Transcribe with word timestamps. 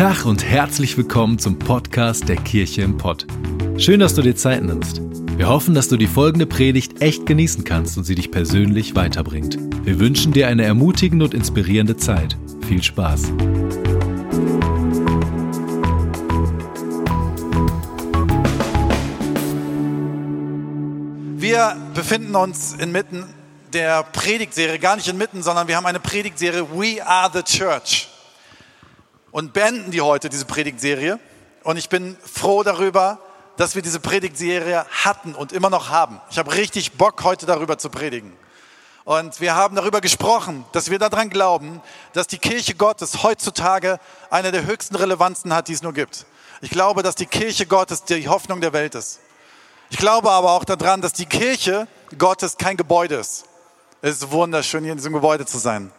Tag 0.00 0.24
und 0.24 0.42
herzlich 0.42 0.96
willkommen 0.96 1.38
zum 1.38 1.58
Podcast 1.58 2.26
der 2.26 2.36
Kirche 2.36 2.80
im 2.80 2.96
Pott. 2.96 3.26
Schön, 3.76 4.00
dass 4.00 4.14
du 4.14 4.22
dir 4.22 4.34
Zeit 4.34 4.62
nimmst. 4.62 5.02
Wir 5.36 5.46
hoffen, 5.46 5.74
dass 5.74 5.88
du 5.88 5.98
die 5.98 6.06
folgende 6.06 6.46
Predigt 6.46 7.02
echt 7.02 7.26
genießen 7.26 7.64
kannst 7.64 7.98
und 7.98 8.04
sie 8.04 8.14
dich 8.14 8.30
persönlich 8.30 8.96
weiterbringt. 8.96 9.58
Wir 9.84 10.00
wünschen 10.00 10.32
dir 10.32 10.48
eine 10.48 10.64
ermutigende 10.64 11.26
und 11.26 11.34
inspirierende 11.34 11.98
Zeit. 11.98 12.34
Viel 12.66 12.82
Spaß. 12.82 13.24
Wir 21.36 21.76
befinden 21.92 22.34
uns 22.36 22.72
inmitten 22.72 23.26
der 23.74 24.02
Predigtserie, 24.04 24.78
gar 24.78 24.96
nicht 24.96 25.08
inmitten, 25.08 25.42
sondern 25.42 25.68
wir 25.68 25.76
haben 25.76 25.84
eine 25.84 26.00
Predigtserie 26.00 26.66
We 26.74 27.06
Are 27.06 27.30
the 27.34 27.42
Church 27.42 28.09
und 29.32 29.52
beenden 29.52 29.90
die 29.90 30.00
heute, 30.00 30.28
diese 30.28 30.44
Predigtserie. 30.44 31.18
Und 31.62 31.76
ich 31.76 31.88
bin 31.88 32.16
froh 32.22 32.62
darüber, 32.62 33.18
dass 33.56 33.74
wir 33.74 33.82
diese 33.82 34.00
Predigtserie 34.00 34.86
hatten 34.90 35.34
und 35.34 35.52
immer 35.52 35.70
noch 35.70 35.90
haben. 35.90 36.20
Ich 36.30 36.38
habe 36.38 36.54
richtig 36.54 36.92
Bock, 36.92 37.22
heute 37.24 37.46
darüber 37.46 37.78
zu 37.78 37.90
predigen. 37.90 38.32
Und 39.04 39.40
wir 39.40 39.54
haben 39.54 39.76
darüber 39.76 40.00
gesprochen, 40.00 40.64
dass 40.72 40.90
wir 40.90 40.98
daran 40.98 41.30
glauben, 41.30 41.82
dass 42.12 42.26
die 42.26 42.38
Kirche 42.38 42.74
Gottes 42.74 43.22
heutzutage 43.22 43.98
eine 44.30 44.52
der 44.52 44.66
höchsten 44.66 44.94
Relevanzen 44.94 45.52
hat, 45.52 45.68
die 45.68 45.72
es 45.72 45.82
nur 45.82 45.92
gibt. 45.92 46.26
Ich 46.60 46.70
glaube, 46.70 47.02
dass 47.02 47.14
die 47.14 47.26
Kirche 47.26 47.66
Gottes 47.66 48.04
die 48.04 48.28
Hoffnung 48.28 48.60
der 48.60 48.72
Welt 48.72 48.94
ist. 48.94 49.20
Ich 49.88 49.96
glaube 49.96 50.30
aber 50.30 50.52
auch 50.52 50.64
daran, 50.64 51.00
dass 51.00 51.12
die 51.12 51.26
Kirche 51.26 51.88
Gottes 52.16 52.56
kein 52.58 52.76
Gebäude 52.76 53.16
ist. 53.16 53.44
Es 54.02 54.16
ist 54.16 54.30
wunderschön, 54.30 54.84
hier 54.84 54.92
in 54.92 54.98
diesem 54.98 55.12
Gebäude 55.12 55.44
zu 55.46 55.58
sein. 55.58 55.90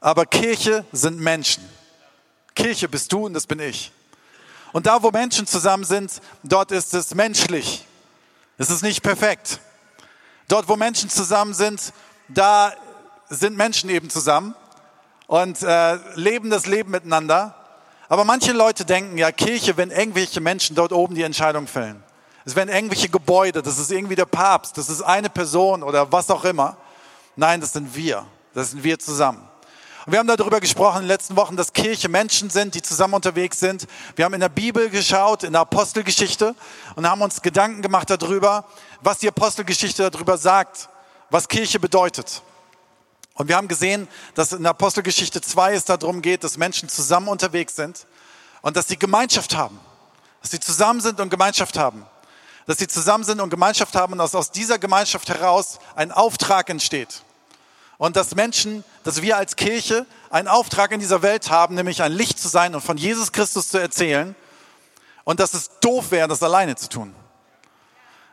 Aber 0.00 0.24
Kirche 0.24 0.84
sind 0.92 1.18
Menschen. 1.18 1.68
Kirche 2.58 2.88
bist 2.88 3.12
du 3.12 3.26
und 3.26 3.34
das 3.34 3.46
bin 3.46 3.60
ich. 3.60 3.92
Und 4.72 4.86
da, 4.86 5.00
wo 5.00 5.12
Menschen 5.12 5.46
zusammen 5.46 5.84
sind, 5.84 6.20
dort 6.42 6.72
ist 6.72 6.92
es 6.92 7.14
menschlich. 7.14 7.86
Es 8.58 8.68
ist 8.68 8.82
nicht 8.82 9.00
perfekt. 9.00 9.60
Dort, 10.48 10.68
wo 10.68 10.76
Menschen 10.76 11.08
zusammen 11.08 11.54
sind, 11.54 11.92
da 12.28 12.72
sind 13.30 13.56
Menschen 13.56 13.88
eben 13.90 14.10
zusammen 14.10 14.56
und 15.28 15.62
äh, 15.62 15.98
leben 16.16 16.50
das 16.50 16.66
Leben 16.66 16.90
miteinander. 16.90 17.54
Aber 18.08 18.24
manche 18.24 18.52
Leute 18.52 18.84
denken, 18.84 19.16
ja, 19.18 19.30
Kirche, 19.30 19.76
wenn 19.76 19.92
irgendwelche 19.92 20.40
Menschen 20.40 20.74
dort 20.74 20.92
oben 20.92 21.14
die 21.14 21.22
Entscheidung 21.22 21.68
fällen. 21.68 22.02
Es 22.44 22.56
werden 22.56 22.74
irgendwelche 22.74 23.08
Gebäude, 23.08 23.62
das 23.62 23.78
ist 23.78 23.92
irgendwie 23.92 24.16
der 24.16 24.24
Papst, 24.24 24.76
das 24.78 24.88
ist 24.88 25.02
eine 25.02 25.30
Person 25.30 25.82
oder 25.82 26.10
was 26.10 26.28
auch 26.30 26.44
immer. 26.44 26.76
Nein, 27.36 27.60
das 27.60 27.72
sind 27.72 27.94
wir. 27.94 28.26
Das 28.52 28.72
sind 28.72 28.82
wir 28.82 28.98
zusammen. 28.98 29.47
Wir 30.10 30.20
haben 30.20 30.26
darüber 30.26 30.58
gesprochen 30.58 30.96
in 30.96 31.02
den 31.02 31.08
letzten 31.08 31.36
Wochen, 31.36 31.54
dass 31.54 31.74
Kirche 31.74 32.08
Menschen 32.08 32.48
sind, 32.48 32.74
die 32.74 32.80
zusammen 32.80 33.12
unterwegs 33.12 33.60
sind. 33.60 33.86
Wir 34.16 34.24
haben 34.24 34.32
in 34.32 34.40
der 34.40 34.48
Bibel 34.48 34.88
geschaut, 34.88 35.42
in 35.42 35.52
der 35.52 35.60
Apostelgeschichte 35.60 36.54
und 36.96 37.06
haben 37.06 37.20
uns 37.20 37.42
Gedanken 37.42 37.82
gemacht 37.82 38.08
darüber, 38.08 38.64
was 39.02 39.18
die 39.18 39.28
Apostelgeschichte 39.28 40.10
darüber 40.10 40.38
sagt, 40.38 40.88
was 41.28 41.46
Kirche 41.46 41.78
bedeutet. 41.78 42.40
Und 43.34 43.48
wir 43.48 43.56
haben 43.56 43.68
gesehen, 43.68 44.08
dass 44.34 44.54
in 44.54 44.62
der 44.62 44.70
Apostelgeschichte 44.70 45.42
2 45.42 45.74
es 45.74 45.84
darum 45.84 46.22
geht, 46.22 46.42
dass 46.42 46.56
Menschen 46.56 46.88
zusammen 46.88 47.28
unterwegs 47.28 47.76
sind 47.76 48.06
und 48.62 48.78
dass 48.78 48.88
sie 48.88 48.98
Gemeinschaft 48.98 49.54
haben. 49.54 49.78
Dass 50.40 50.52
sie 50.52 50.60
zusammen 50.60 51.02
sind 51.02 51.20
und 51.20 51.28
Gemeinschaft 51.28 51.78
haben. 51.78 52.06
Dass 52.66 52.78
sie 52.78 52.88
zusammen 52.88 53.24
sind 53.24 53.42
und 53.42 53.50
Gemeinschaft 53.50 53.94
haben 53.94 54.14
und 54.14 54.20
dass 54.20 54.34
aus 54.34 54.52
dieser 54.52 54.78
Gemeinschaft 54.78 55.28
heraus 55.28 55.78
ein 55.94 56.12
Auftrag 56.12 56.70
entsteht. 56.70 57.24
Und 57.98 58.16
dass 58.16 58.34
Menschen, 58.36 58.84
dass 59.02 59.22
wir 59.22 59.36
als 59.36 59.56
Kirche 59.56 60.06
einen 60.30 60.48
Auftrag 60.48 60.92
in 60.92 61.00
dieser 61.00 61.22
Welt 61.22 61.50
haben, 61.50 61.74
nämlich 61.74 62.00
ein 62.00 62.12
Licht 62.12 62.38
zu 62.38 62.48
sein 62.48 62.74
und 62.74 62.80
von 62.80 62.96
Jesus 62.96 63.32
Christus 63.32 63.68
zu 63.68 63.78
erzählen. 63.78 64.34
Und 65.24 65.40
dass 65.40 65.52
es 65.52 65.70
doof 65.80 66.12
wäre, 66.12 66.28
das 66.28 66.42
alleine 66.42 66.76
zu 66.76 66.88
tun. 66.88 67.14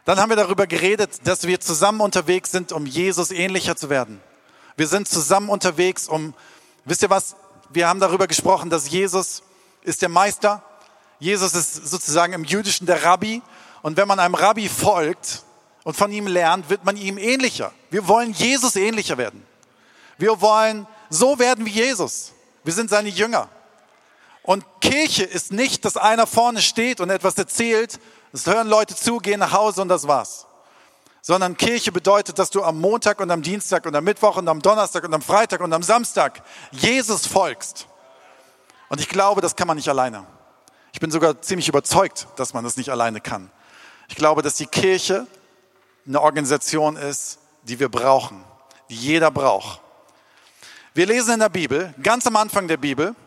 Dann 0.06 0.20
haben 0.20 0.30
wir 0.30 0.36
darüber 0.36 0.68
geredet, 0.68 1.22
dass 1.28 1.48
wir 1.48 1.59
zusammen 1.59 2.00
unterwegs 2.02 2.52
sind, 2.52 2.72
um 2.72 2.86
Jesus 2.86 3.31
ähnlicher 3.31 3.76
zu 3.76 3.90
werden. 3.90 4.22
Wir 4.78 4.88
sind 4.88 5.08
zusammen 5.08 5.50
unterwegs, 5.50 6.08
um, 6.08 6.36
wisst 6.86 7.02
ihr 7.02 7.09
was? 7.09 7.36
Wir 7.70 7.88
haben 7.88 8.00
darüber 8.00 8.28
gesprochen, 8.28 8.70
dass 8.70 8.90
Jesus 8.90 9.42
ist 9.82 10.02
der 10.03 10.09
Meister. 10.09 10.62
Jesus 11.20 11.56
ist 11.56 11.88
sozusagen 11.88 12.34
im 12.34 12.44
Jüdischen 12.44 12.86
der 12.86 13.03
Rabbi. 13.03 13.42
Und 13.82 13.97
wenn 13.97 14.08
man 14.08 14.20
einem 14.20 14.36
Rabbi 14.36 14.70
folgt 14.70 15.44
und 15.84 15.96
von 15.96 16.12
ihm 16.12 16.28
lernt, 16.28 16.70
wird 16.70 16.86
man 16.86 16.97
ihm 16.97 17.18
ähnlicher. 17.18 17.72
Wir 17.90 18.08
wollen 18.08 18.32
Jesus 18.32 18.76
ähnlicher 18.76 19.18
werden. 19.18 19.45
Wir 20.18 20.42
wollen 20.42 20.88
so 21.09 21.40
werden 21.40 21.66
wie 21.66 21.72
Jesus. 21.72 22.31
Wir 22.64 22.74
sind 22.74 22.90
seine 22.90 23.09
Jünger. 23.09 23.50
Und 24.44 24.64
Kirche 24.80 25.24
ist 25.24 25.52
nicht, 25.52 25.86
dass 25.86 25.98
einer 25.98 26.28
vorne 26.28 26.62
steht 26.62 27.02
und 27.02 27.09
etwas 27.09 27.36
erzählt, 27.38 28.00
es 28.31 28.46
hören 28.46 28.68
Leute 28.68 28.96
zu, 28.96 29.18
gehen 29.18 29.40
nach 29.40 29.53
Hause 29.53 29.81
und 29.81 29.88
das 29.88 30.08
war's. 30.08 30.46
Sondern 31.22 31.58
Kirche 31.58 31.92
bedeutet, 31.92 32.38
dass 32.38 32.52
du 32.52 32.64
am 32.64 32.80
Montag 32.80 33.20
und 33.20 33.31
am 33.31 33.42
Dienstag 33.42 33.86
und 33.86 33.96
am 33.96 34.03
Mittwoch 34.03 34.38
und 34.38 34.48
am 34.48 34.62
Donnerstag 34.62 35.03
und 35.03 35.14
am 35.14 35.22
Freitag 35.22 35.62
und 35.62 35.74
am 35.74 35.81
Samstag 35.81 36.44
Jesus 36.72 37.26
folgst. 37.26 37.88
Und 38.90 39.00
ich 39.00 39.09
glaube, 39.09 39.42
das 39.42 39.56
kann 39.56 39.68
man 39.68 39.78
nicht 39.78 39.90
alleine. 39.90 40.28
Ich 40.94 41.00
bin 41.00 41.09
sogar 41.09 41.42
ziemlich 41.42 41.68
überzeugt, 41.68 42.28
dass 42.36 42.53
man 42.53 42.64
das 42.64 42.78
nicht 42.78 42.90
alleine 42.90 43.22
kann. 43.22 43.50
Ich 44.08 44.16
glaube, 44.16 44.44
dass 44.44 44.56
die 44.56 44.68
Kirche 44.68 45.26
eine 46.08 46.22
Organisation 46.22 46.96
ist, 46.96 47.40
die 47.64 47.80
wir 47.80 47.90
brauchen, 47.90 48.44
die 48.90 48.96
jeder 48.96 49.32
braucht. 49.32 49.82
Wir 50.96 51.08
lesen 51.08 51.34
in 51.34 51.40
der 51.42 51.50
Bibel, 51.50 51.94
ganz 52.02 52.26
am 52.26 52.38
Anfang 52.38 52.70
der 52.70 52.78
Bibel, 52.78 53.18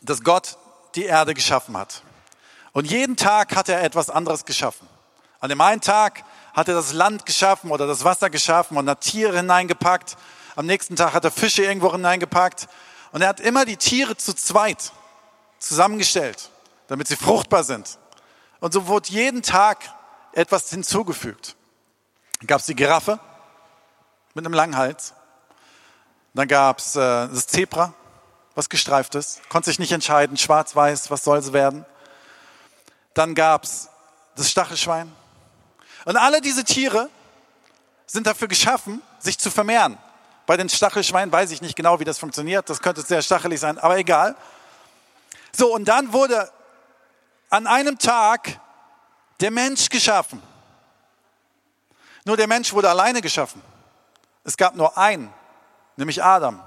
dass 0.00 0.24
Gott 0.24 0.56
die 0.94 1.04
Erde 1.04 1.34
geschaffen 1.34 1.76
hat. 1.76 2.02
Und 2.72 2.90
jeden 2.90 3.18
Tag 3.18 3.54
hat 3.54 3.68
er 3.68 3.82
etwas 3.82 4.08
anderes 4.08 4.46
geschaffen. 4.46 4.88
An 5.40 5.50
dem 5.50 5.60
einen 5.60 5.82
Tag 5.82 6.24
hat 6.54 6.68
er 6.68 6.74
das 6.74 6.94
Land 6.94 7.26
geschaffen 7.26 7.70
oder 7.70 7.86
das 7.86 8.02
Wasser 8.04 8.30
geschaffen 8.30 8.78
und 8.78 8.88
hat 8.88 9.02
Tiere 9.02 9.36
hineingepackt. 9.36 10.16
Am 10.54 10.64
nächsten 10.64 10.96
Tag 10.96 11.12
hat 11.12 11.22
er 11.22 11.30
Fische 11.30 11.64
irgendwo 11.64 11.92
hineingepackt. 11.92 12.66
Und 13.12 13.20
er 13.20 13.28
hat 13.28 13.40
immer 13.40 13.66
die 13.66 13.76
Tiere 13.76 14.16
zu 14.16 14.32
zweit 14.34 14.90
zusammengestellt, 15.58 16.48
damit 16.86 17.08
sie 17.08 17.16
fruchtbar 17.16 17.64
sind. 17.64 17.98
Und 18.60 18.72
so 18.72 18.86
wurde 18.86 19.10
jeden 19.10 19.42
Tag 19.42 19.80
etwas 20.32 20.70
hinzugefügt. 20.70 21.56
Dann 22.38 22.46
gab 22.46 22.60
es 22.60 22.66
die 22.66 22.74
Giraffe 22.74 23.20
mit 24.32 24.46
einem 24.46 24.54
langen 24.54 24.78
Hals. 24.78 25.12
Dann 26.36 26.48
gab 26.48 26.80
es 26.80 26.94
äh, 26.96 27.00
das 27.00 27.46
Zebra, 27.46 27.94
was 28.54 28.68
gestreift 28.68 29.14
ist, 29.14 29.40
konnte 29.48 29.70
sich 29.70 29.78
nicht 29.78 29.92
entscheiden, 29.92 30.36
schwarz, 30.36 30.76
weiß, 30.76 31.10
was 31.10 31.24
soll 31.24 31.38
es 31.38 31.54
werden. 31.54 31.86
Dann 33.14 33.34
gab 33.34 33.64
es 33.64 33.88
das 34.34 34.50
Stachelschwein. 34.50 35.10
Und 36.04 36.18
alle 36.18 36.42
diese 36.42 36.62
Tiere 36.62 37.08
sind 38.06 38.26
dafür 38.26 38.48
geschaffen, 38.48 39.00
sich 39.18 39.38
zu 39.38 39.50
vermehren. 39.50 39.96
Bei 40.44 40.58
den 40.58 40.68
Stachelschweinen 40.68 41.32
weiß 41.32 41.52
ich 41.52 41.62
nicht 41.62 41.74
genau, 41.74 42.00
wie 42.00 42.04
das 42.04 42.18
funktioniert. 42.18 42.68
Das 42.68 42.82
könnte 42.82 43.00
sehr 43.00 43.22
stachelig 43.22 43.58
sein, 43.58 43.78
aber 43.78 43.96
egal. 43.96 44.36
So, 45.56 45.72
und 45.74 45.86
dann 45.86 46.12
wurde 46.12 46.50
an 47.48 47.66
einem 47.66 47.98
Tag 47.98 48.60
der 49.40 49.50
Mensch 49.50 49.88
geschaffen. 49.88 50.42
Nur 52.26 52.36
der 52.36 52.46
Mensch 52.46 52.74
wurde 52.74 52.90
alleine 52.90 53.22
geschaffen. 53.22 53.62
Es 54.44 54.58
gab 54.58 54.76
nur 54.76 54.98
einen 54.98 55.32
nämlich 55.96 56.22
Adam. 56.22 56.62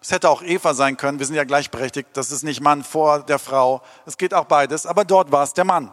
Es 0.00 0.10
hätte 0.10 0.30
auch 0.30 0.42
Eva 0.42 0.72
sein 0.72 0.96
können, 0.96 1.18
wir 1.18 1.26
sind 1.26 1.34
ja 1.34 1.44
gleichberechtigt, 1.44 2.08
das 2.14 2.30
ist 2.30 2.42
nicht 2.42 2.60
Mann 2.60 2.84
vor 2.84 3.20
der 3.20 3.38
Frau, 3.38 3.82
es 4.06 4.16
geht 4.16 4.32
auch 4.32 4.46
beides, 4.46 4.86
aber 4.86 5.04
dort 5.04 5.30
war 5.30 5.42
es 5.42 5.52
der 5.52 5.64
Mann. 5.64 5.92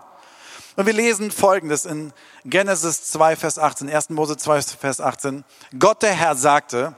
Und 0.77 0.85
wir 0.85 0.93
lesen 0.93 1.31
Folgendes 1.31 1.85
in 1.85 2.13
Genesis 2.45 3.03
2, 3.05 3.35
Vers 3.35 3.57
18, 3.57 3.89
1. 3.89 4.11
Mose 4.11 4.37
2, 4.37 4.61
Vers 4.61 5.01
18. 5.01 5.43
Gott 5.79 6.03
der 6.03 6.13
Herr 6.13 6.35
sagte, 6.35 6.95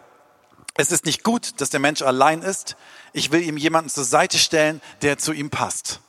es 0.76 0.92
ist 0.92 1.06
nicht 1.06 1.24
gut, 1.24 1.60
dass 1.62 1.70
der 1.70 1.80
Mensch 1.80 2.02
allein 2.02 2.42
ist. 2.42 2.76
Ich 3.14 3.32
will 3.32 3.42
ihm 3.42 3.58
jemanden 3.58 3.90
zur 3.90 4.04
Seite 4.04 4.38
stellen, 4.38 4.82
der 5.02 5.18
zu 5.18 5.32
ihm 5.32 5.50
passt. 5.50 6.02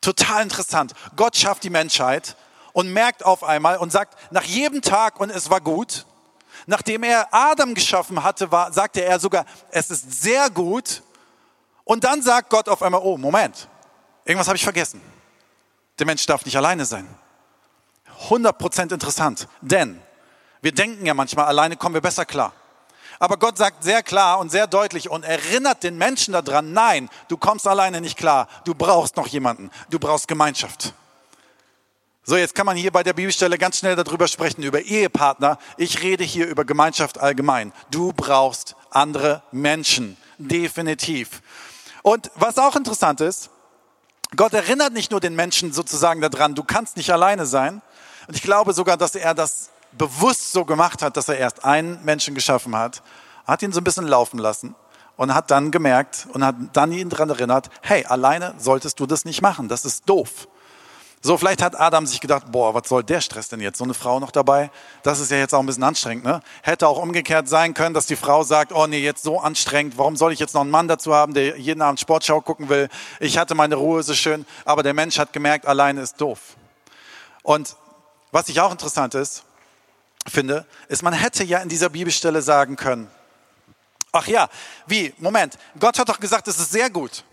Total 0.00 0.42
interessant. 0.42 0.92
Gott 1.16 1.36
schafft 1.36 1.64
die 1.64 1.70
Menschheit 1.70 2.36
und 2.72 2.92
merkt 2.92 3.24
auf 3.24 3.42
einmal 3.42 3.78
und 3.78 3.90
sagt 3.90 4.18
nach 4.32 4.42
jedem 4.42 4.82
Tag 4.82 5.18
und 5.18 5.30
es 5.30 5.50
war 5.50 5.60
gut, 5.60 6.06
Nachdem 6.66 7.02
er 7.02 7.28
Adam 7.32 7.74
geschaffen 7.74 8.22
hatte, 8.22 8.50
war, 8.50 8.72
sagte 8.72 9.04
er 9.04 9.18
sogar, 9.18 9.44
es 9.70 9.90
ist 9.90 10.22
sehr 10.22 10.50
gut. 10.50 11.02
Und 11.84 12.04
dann 12.04 12.22
sagt 12.22 12.50
Gott 12.50 12.68
auf 12.68 12.82
einmal, 12.82 13.00
oh, 13.02 13.16
Moment, 13.16 13.68
irgendwas 14.24 14.48
habe 14.48 14.56
ich 14.56 14.64
vergessen. 14.64 15.00
Der 15.98 16.06
Mensch 16.06 16.24
darf 16.26 16.44
nicht 16.44 16.56
alleine 16.56 16.84
sein. 16.84 17.08
100% 18.28 18.92
interessant, 18.92 19.48
denn 19.60 20.00
wir 20.62 20.72
denken 20.72 21.04
ja 21.04 21.14
manchmal, 21.14 21.46
alleine 21.46 21.76
kommen 21.76 21.94
wir 21.94 22.00
besser 22.00 22.24
klar. 22.24 22.52
Aber 23.18 23.36
Gott 23.36 23.58
sagt 23.58 23.84
sehr 23.84 24.02
klar 24.02 24.38
und 24.38 24.50
sehr 24.50 24.66
deutlich 24.66 25.10
und 25.10 25.24
erinnert 25.24 25.82
den 25.82 25.96
Menschen 25.98 26.32
daran, 26.32 26.72
nein, 26.72 27.08
du 27.28 27.36
kommst 27.36 27.66
alleine 27.66 28.00
nicht 28.00 28.16
klar, 28.16 28.48
du 28.64 28.74
brauchst 28.74 29.16
noch 29.16 29.26
jemanden, 29.26 29.70
du 29.90 29.98
brauchst 29.98 30.26
Gemeinschaft. 30.26 30.94
So, 32.26 32.38
jetzt 32.38 32.54
kann 32.54 32.64
man 32.64 32.74
hier 32.74 32.90
bei 32.90 33.02
der 33.02 33.12
Bibelstelle 33.12 33.58
ganz 33.58 33.78
schnell 33.78 33.96
darüber 33.96 34.28
sprechen, 34.28 34.62
über 34.62 34.80
Ehepartner. 34.80 35.58
Ich 35.76 36.02
rede 36.02 36.24
hier 36.24 36.46
über 36.48 36.64
Gemeinschaft 36.64 37.20
allgemein. 37.20 37.70
Du 37.90 38.14
brauchst 38.14 38.76
andere 38.88 39.42
Menschen, 39.52 40.16
definitiv. 40.38 41.42
Und 42.02 42.30
was 42.34 42.56
auch 42.56 42.76
interessant 42.76 43.20
ist, 43.20 43.50
Gott 44.36 44.54
erinnert 44.54 44.94
nicht 44.94 45.10
nur 45.10 45.20
den 45.20 45.36
Menschen 45.36 45.74
sozusagen 45.74 46.22
daran, 46.22 46.54
du 46.54 46.64
kannst 46.64 46.96
nicht 46.96 47.10
alleine 47.10 47.44
sein. 47.44 47.82
Und 48.26 48.34
ich 48.34 48.42
glaube 48.42 48.72
sogar, 48.72 48.96
dass 48.96 49.14
er 49.16 49.34
das 49.34 49.68
bewusst 49.92 50.52
so 50.52 50.64
gemacht 50.64 51.02
hat, 51.02 51.18
dass 51.18 51.28
er 51.28 51.36
erst 51.36 51.66
einen 51.66 52.02
Menschen 52.06 52.34
geschaffen 52.34 52.74
hat, 52.74 53.02
hat 53.46 53.62
ihn 53.62 53.70
so 53.70 53.82
ein 53.82 53.84
bisschen 53.84 54.08
laufen 54.08 54.38
lassen 54.38 54.74
und 55.18 55.34
hat 55.34 55.50
dann 55.50 55.70
gemerkt 55.70 56.26
und 56.32 56.42
hat 56.42 56.56
dann 56.72 56.90
ihn 56.90 57.10
daran 57.10 57.28
erinnert, 57.28 57.68
hey, 57.82 58.06
alleine 58.06 58.54
solltest 58.56 58.98
du 58.98 59.04
das 59.04 59.26
nicht 59.26 59.42
machen, 59.42 59.68
das 59.68 59.84
ist 59.84 60.08
doof. 60.08 60.48
So, 61.26 61.38
vielleicht 61.38 61.62
hat 61.62 61.80
Adam 61.80 62.06
sich 62.06 62.20
gedacht, 62.20 62.52
boah, 62.52 62.74
was 62.74 62.86
soll 62.86 63.02
der 63.02 63.22
Stress 63.22 63.48
denn 63.48 63.60
jetzt? 63.60 63.78
So 63.78 63.84
eine 63.84 63.94
Frau 63.94 64.20
noch 64.20 64.30
dabei? 64.30 64.70
Das 65.02 65.20
ist 65.20 65.30
ja 65.30 65.38
jetzt 65.38 65.54
auch 65.54 65.60
ein 65.60 65.64
bisschen 65.64 65.82
anstrengend, 65.82 66.22
ne? 66.22 66.42
Hätte 66.60 66.86
auch 66.86 66.98
umgekehrt 66.98 67.48
sein 67.48 67.72
können, 67.72 67.94
dass 67.94 68.04
die 68.04 68.16
Frau 68.16 68.42
sagt, 68.42 68.72
oh 68.72 68.86
nee, 68.86 68.98
jetzt 68.98 69.22
so 69.22 69.40
anstrengend, 69.40 69.96
warum 69.96 70.16
soll 70.16 70.34
ich 70.34 70.38
jetzt 70.38 70.52
noch 70.52 70.60
einen 70.60 70.70
Mann 70.70 70.86
dazu 70.86 71.14
haben, 71.14 71.32
der 71.32 71.56
jeden 71.56 71.80
Abend 71.80 71.98
Sportschau 71.98 72.42
gucken 72.42 72.68
will? 72.68 72.90
Ich 73.20 73.38
hatte 73.38 73.54
meine 73.54 73.76
Ruhe 73.76 74.02
so 74.02 74.12
schön, 74.12 74.44
aber 74.66 74.82
der 74.82 74.92
Mensch 74.92 75.18
hat 75.18 75.32
gemerkt, 75.32 75.66
alleine 75.66 76.02
ist 76.02 76.20
doof. 76.20 76.58
Und 77.42 77.74
was 78.30 78.50
ich 78.50 78.60
auch 78.60 78.70
interessant 78.70 79.14
ist, 79.14 79.44
finde, 80.28 80.66
ist, 80.88 81.02
man 81.02 81.14
hätte 81.14 81.42
ja 81.42 81.60
in 81.60 81.70
dieser 81.70 81.88
Bibelstelle 81.88 82.42
sagen 82.42 82.76
können, 82.76 83.10
ach 84.12 84.26
ja, 84.26 84.50
wie, 84.86 85.14
Moment, 85.16 85.56
Gott 85.80 85.98
hat 85.98 86.06
doch 86.06 86.20
gesagt, 86.20 86.48
es 86.48 86.58
ist 86.58 86.70
sehr 86.70 86.90
gut. 86.90 87.24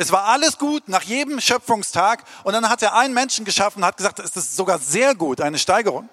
Es 0.00 0.12
war 0.12 0.26
alles 0.26 0.58
gut 0.58 0.88
nach 0.88 1.02
jedem 1.02 1.40
Schöpfungstag 1.40 2.22
und 2.44 2.52
dann 2.52 2.68
hat 2.68 2.82
er 2.82 2.94
einen 2.94 3.12
Menschen 3.12 3.44
geschaffen 3.44 3.82
und 3.82 3.86
hat 3.86 3.96
gesagt, 3.96 4.20
es 4.20 4.36
ist 4.36 4.54
sogar 4.54 4.78
sehr 4.78 5.16
gut, 5.16 5.40
eine 5.40 5.58
Steigerung. 5.58 6.08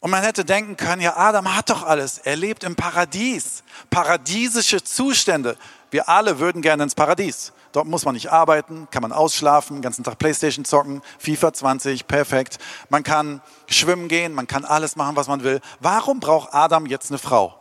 Und 0.00 0.10
man 0.10 0.22
hätte 0.22 0.46
denken 0.46 0.76
können, 0.76 1.02
ja, 1.02 1.14
Adam 1.14 1.54
hat 1.54 1.68
doch 1.68 1.82
alles. 1.82 2.18
Er 2.18 2.36
lebt 2.36 2.64
im 2.64 2.74
Paradies. 2.74 3.64
Paradiesische 3.90 4.82
Zustände. 4.82 5.58
Wir 5.90 6.08
alle 6.08 6.38
würden 6.38 6.62
gerne 6.62 6.84
ins 6.84 6.94
Paradies. 6.94 7.52
Dort 7.72 7.86
muss 7.86 8.06
man 8.06 8.14
nicht 8.14 8.32
arbeiten, 8.32 8.88
kann 8.90 9.02
man 9.02 9.12
ausschlafen, 9.12 9.82
ganzen 9.82 10.02
Tag 10.02 10.18
Playstation 10.18 10.64
zocken, 10.64 11.02
FIFA 11.18 11.52
20, 11.52 12.06
perfekt. 12.06 12.58
Man 12.88 13.02
kann 13.02 13.42
schwimmen 13.66 14.08
gehen, 14.08 14.32
man 14.32 14.46
kann 14.46 14.64
alles 14.64 14.96
machen, 14.96 15.16
was 15.16 15.28
man 15.28 15.42
will. 15.42 15.60
Warum 15.80 16.18
braucht 16.18 16.54
Adam 16.54 16.86
jetzt 16.86 17.10
eine 17.10 17.18
Frau? 17.18 17.60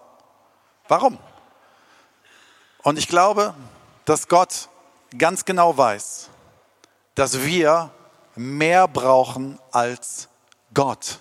Warum? 0.88 1.18
Und 2.84 2.98
ich 2.98 3.10
glaube, 3.10 3.54
dass 4.06 4.28
Gott 4.30 4.70
ganz 5.18 5.46
genau 5.46 5.78
weiß, 5.78 6.30
dass 7.16 7.42
wir 7.44 7.92
mehr 8.36 8.88
brauchen 8.88 9.60
als 9.72 10.28
Gott. 10.74 11.20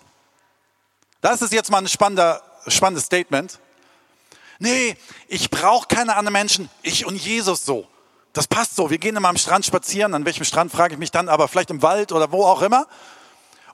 Das 1.20 1.42
ist 1.42 1.52
jetzt 1.52 1.70
mal 1.70 1.78
ein 1.78 1.88
spannender, 1.88 2.42
spannendes 2.66 3.04
Statement. 3.04 3.58
Nee, 4.58 4.96
ich 5.28 5.50
brauche 5.50 5.88
keine 5.88 6.16
anderen 6.16 6.32
Menschen, 6.32 6.70
ich 6.82 7.06
und 7.06 7.16
Jesus 7.16 7.64
so. 7.64 7.86
Das 8.32 8.46
passt 8.46 8.76
so. 8.76 8.90
Wir 8.90 8.98
gehen 8.98 9.16
immer 9.16 9.28
am 9.28 9.36
Strand 9.36 9.66
spazieren. 9.66 10.14
An 10.14 10.24
welchem 10.24 10.44
Strand 10.44 10.72
frage 10.72 10.94
ich 10.94 10.98
mich 10.98 11.10
dann, 11.10 11.28
aber 11.28 11.48
vielleicht 11.48 11.70
im 11.70 11.82
Wald 11.82 12.12
oder 12.12 12.32
wo 12.32 12.44
auch 12.44 12.62
immer. 12.62 12.86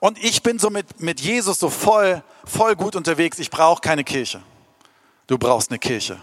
Und 0.00 0.22
ich 0.22 0.42
bin 0.42 0.58
so 0.58 0.70
mit, 0.70 1.00
mit 1.00 1.20
Jesus 1.20 1.58
so 1.58 1.70
voll, 1.70 2.22
voll 2.44 2.74
gut 2.76 2.96
unterwegs. 2.96 3.38
Ich 3.38 3.50
brauche 3.50 3.80
keine 3.80 4.04
Kirche. 4.04 4.42
Du 5.26 5.38
brauchst 5.38 5.70
eine 5.70 5.78
Kirche. 5.78 6.18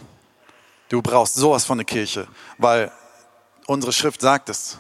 Du 0.90 1.02
brauchst 1.02 1.36
sowas 1.36 1.66
von 1.66 1.78
eine 1.78 1.86
Kirche, 1.86 2.28
weil 2.58 2.92
Unsere 3.68 3.94
Schrift 3.94 4.22
sagt 4.22 4.50
es. 4.50 4.78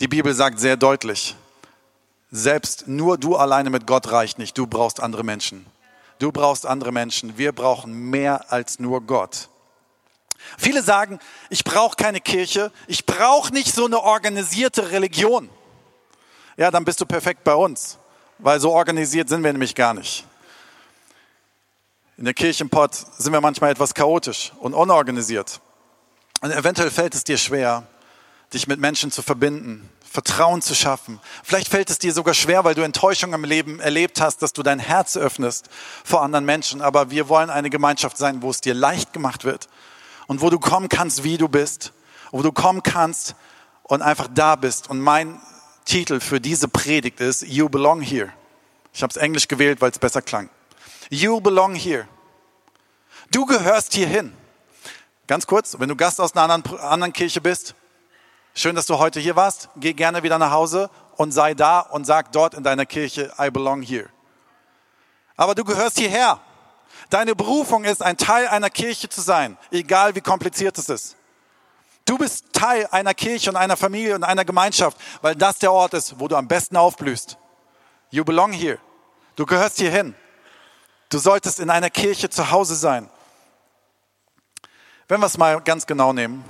Die 0.00 0.08
Bibel 0.08 0.34
sagt 0.34 0.60
sehr 0.60 0.76
deutlich, 0.76 1.34
selbst 2.30 2.86
nur 2.86 3.16
du 3.16 3.36
alleine 3.36 3.70
mit 3.70 3.86
Gott 3.86 4.12
reicht 4.12 4.38
nicht. 4.38 4.56
Du 4.58 4.66
brauchst 4.66 5.00
andere 5.00 5.24
Menschen. 5.24 5.66
Du 6.18 6.30
brauchst 6.30 6.66
andere 6.66 6.92
Menschen. 6.92 7.38
Wir 7.38 7.52
brauchen 7.52 8.10
mehr 8.10 8.52
als 8.52 8.78
nur 8.78 9.00
Gott. 9.00 9.48
Viele 10.58 10.82
sagen, 10.82 11.18
ich 11.50 11.64
brauche 11.64 11.96
keine 11.96 12.20
Kirche, 12.20 12.70
ich 12.86 13.06
brauche 13.06 13.52
nicht 13.52 13.74
so 13.74 13.86
eine 13.86 14.00
organisierte 14.00 14.90
Religion. 14.90 15.48
Ja, 16.56 16.70
dann 16.70 16.84
bist 16.84 17.00
du 17.00 17.06
perfekt 17.06 17.42
bei 17.42 17.54
uns, 17.54 17.98
weil 18.38 18.60
so 18.60 18.72
organisiert 18.72 19.28
sind 19.28 19.42
wir 19.42 19.52
nämlich 19.52 19.74
gar 19.74 19.94
nicht. 19.94 20.24
In 22.18 22.24
der 22.24 22.34
Kirchenpott 22.34 22.94
sind 22.94 23.32
wir 23.32 23.40
manchmal 23.40 23.70
etwas 23.70 23.94
chaotisch 23.94 24.52
und 24.58 24.74
unorganisiert. 24.74 25.60
Und 26.40 26.52
eventuell 26.52 26.90
fällt 26.90 27.14
es 27.14 27.24
dir 27.24 27.38
schwer, 27.38 27.86
dich 28.52 28.66
mit 28.66 28.80
Menschen 28.80 29.10
zu 29.10 29.22
verbinden, 29.22 29.88
Vertrauen 30.10 30.62
zu 30.62 30.74
schaffen. 30.74 31.20
Vielleicht 31.42 31.68
fällt 31.68 31.90
es 31.90 31.98
dir 31.98 32.12
sogar 32.12 32.32
schwer, 32.32 32.64
weil 32.64 32.74
du 32.74 32.82
Enttäuschung 32.82 33.34
im 33.34 33.44
Leben 33.44 33.78
erlebt 33.80 34.20
hast, 34.20 34.42
dass 34.42 34.52
du 34.52 34.62
dein 34.62 34.78
Herz 34.78 35.16
öffnest 35.16 35.68
vor 36.04 36.22
anderen 36.22 36.44
Menschen. 36.44 36.80
Aber 36.80 37.10
wir 37.10 37.28
wollen 37.28 37.50
eine 37.50 37.70
Gemeinschaft 37.70 38.16
sein, 38.16 38.40
wo 38.40 38.50
es 38.50 38.60
dir 38.60 38.74
leicht 38.74 39.12
gemacht 39.12 39.44
wird 39.44 39.68
und 40.26 40.40
wo 40.40 40.48
du 40.48 40.58
kommen 40.58 40.88
kannst, 40.88 41.24
wie 41.24 41.36
du 41.36 41.48
bist, 41.48 41.92
wo 42.30 42.42
du 42.42 42.52
kommen 42.52 42.82
kannst 42.82 43.34
und 43.82 44.00
einfach 44.00 44.28
da 44.32 44.56
bist. 44.56 44.88
Und 44.88 45.00
mein 45.00 45.40
Titel 45.84 46.20
für 46.20 46.40
diese 46.40 46.68
Predigt 46.68 47.20
ist 47.20 47.42
You 47.42 47.68
Belong 47.68 48.00
Here. 48.00 48.32
Ich 48.92 49.02
habe 49.02 49.10
es 49.10 49.16
Englisch 49.16 49.48
gewählt, 49.48 49.80
weil 49.80 49.90
es 49.90 49.98
besser 49.98 50.22
klang. 50.22 50.48
You 51.10 51.40
belong 51.40 51.74
here. 51.74 52.08
Du 53.30 53.46
gehörst 53.46 53.94
hierhin. 53.94 54.32
Ganz 55.28 55.46
kurz, 55.46 55.78
wenn 55.78 55.90
du 55.90 55.94
Gast 55.94 56.22
aus 56.22 56.34
einer 56.34 56.54
anderen, 56.54 56.80
anderen 56.80 57.12
Kirche 57.12 57.42
bist, 57.42 57.74
schön, 58.54 58.74
dass 58.74 58.86
du 58.86 58.98
heute 58.98 59.20
hier 59.20 59.36
warst. 59.36 59.68
Geh 59.76 59.92
gerne 59.92 60.22
wieder 60.22 60.38
nach 60.38 60.52
Hause 60.52 60.88
und 61.18 61.32
sei 61.32 61.52
da 61.52 61.80
und 61.80 62.06
sag 62.06 62.32
dort 62.32 62.54
in 62.54 62.62
deiner 62.62 62.86
Kirche, 62.86 63.30
I 63.38 63.50
belong 63.50 63.82
here. 63.82 64.08
Aber 65.36 65.54
du 65.54 65.64
gehörst 65.64 65.98
hierher. 65.98 66.40
Deine 67.10 67.36
Berufung 67.36 67.84
ist, 67.84 68.02
ein 68.02 68.16
Teil 68.16 68.48
einer 68.48 68.70
Kirche 68.70 69.10
zu 69.10 69.20
sein, 69.20 69.58
egal 69.70 70.14
wie 70.14 70.22
kompliziert 70.22 70.78
es 70.78 70.88
ist. 70.88 71.16
Du 72.06 72.16
bist 72.16 72.54
Teil 72.54 72.88
einer 72.90 73.12
Kirche 73.12 73.50
und 73.50 73.56
einer 73.56 73.76
Familie 73.76 74.14
und 74.14 74.24
einer 74.24 74.46
Gemeinschaft, 74.46 74.96
weil 75.20 75.36
das 75.36 75.58
der 75.58 75.72
Ort 75.72 75.92
ist, 75.92 76.18
wo 76.18 76.26
du 76.26 76.36
am 76.36 76.48
besten 76.48 76.78
aufblühst. 76.78 77.36
You 78.08 78.24
belong 78.24 78.52
here. 78.52 78.78
Du 79.36 79.44
gehörst 79.44 79.76
hierhin. 79.76 80.14
Du 81.10 81.18
solltest 81.18 81.60
in 81.60 81.68
einer 81.68 81.90
Kirche 81.90 82.30
zu 82.30 82.50
Hause 82.50 82.76
sein. 82.76 83.10
Wenn 85.08 85.20
wir 85.20 85.26
es 85.26 85.38
mal 85.38 85.58
ganz 85.62 85.86
genau 85.86 86.12
nehmen, 86.12 86.44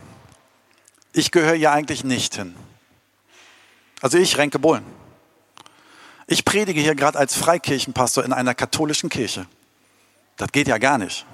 ich 1.12 1.31
gehöre 1.31 1.55
hier 1.55 1.70
eigentlich 1.70 2.02
nicht 2.02 2.34
hin. 2.34 2.56
Also 4.00 4.19
ich, 4.19 4.37
Renke 4.37 4.58
Bohlen. 4.58 4.84
Ich 6.26 6.44
predige 6.44 6.81
hier 6.81 6.96
gerade 6.96 7.19
als 7.19 7.37
Freikirchenpastor 7.37 8.25
in 8.25 8.32
einer 8.32 8.54
katholischen 8.54 9.11
Kirche. 9.11 9.47
Das 10.37 10.50
geht 10.50 10.66
ja 10.66 10.78
gar 10.78 10.99
nicht. 10.99 11.25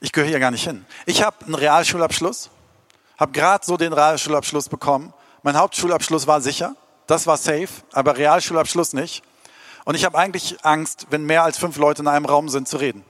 Ich 0.00 0.12
gehöre 0.12 0.28
hier 0.28 0.40
gar 0.40 0.50
nicht 0.50 0.64
hin. 0.64 0.84
Ich 1.06 1.22
habe 1.22 1.44
einen 1.44 1.54
Realschulabschluss, 1.54 2.50
habe 3.18 3.32
gerade 3.32 3.64
so 3.64 3.78
den 3.78 3.92
Realschulabschluss 3.94 4.68
bekommen. 4.68 5.12
Mein 5.42 5.56
Hauptschulabschluss 5.56 6.26
war 6.26 6.42
sicher, 6.42 6.76
das 7.06 7.26
war 7.26 7.38
safe, 7.38 7.68
aber 7.92 8.16
Realschulabschluss 8.18 8.92
nicht. 8.92 9.22
Und 9.84 9.94
ich 9.94 10.04
habe 10.04 10.18
eigentlich 10.18 10.64
Angst, 10.64 11.06
wenn 11.10 11.24
mehr 11.24 11.44
als 11.44 11.56
fünf 11.58 11.78
Leute 11.78 12.02
in 12.02 12.08
einem 12.08 12.26
Raum 12.26 12.50
sind, 12.50 12.68
zu 12.68 12.76
reden. 12.76 13.04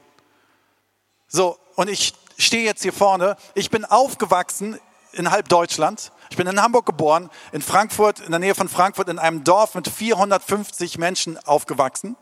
So, 1.29 1.59
und 1.77 1.89
ich 1.89 2.15
stehe 2.47 2.65
jetzt 2.65 2.83
hier 2.83 2.93
vorne. 2.93 3.37
Ich 3.55 3.71
bin 3.71 3.85
aufgewachsen 3.85 4.79
in 5.13 5.31
halb 5.31 5.49
Deutschland. 5.49 6.13
Ich 6.31 6.37
bin 6.37 6.47
in 6.47 6.63
Hamburg 6.63 6.87
geboren, 6.87 7.31
in 7.53 7.63
Frankfurt, 7.63 8.21
in 8.21 8.31
der 8.31 8.39
Nähe 8.39 8.55
von 8.55 8.69
Frankfurt, 8.69 9.09
in 9.09 9.19
einem 9.19 9.43
Dorf 9.43 9.75
mit 9.75 9.89
450 9.89 10.99
Menschen 10.99 11.39
aufgewachsen 11.47 12.17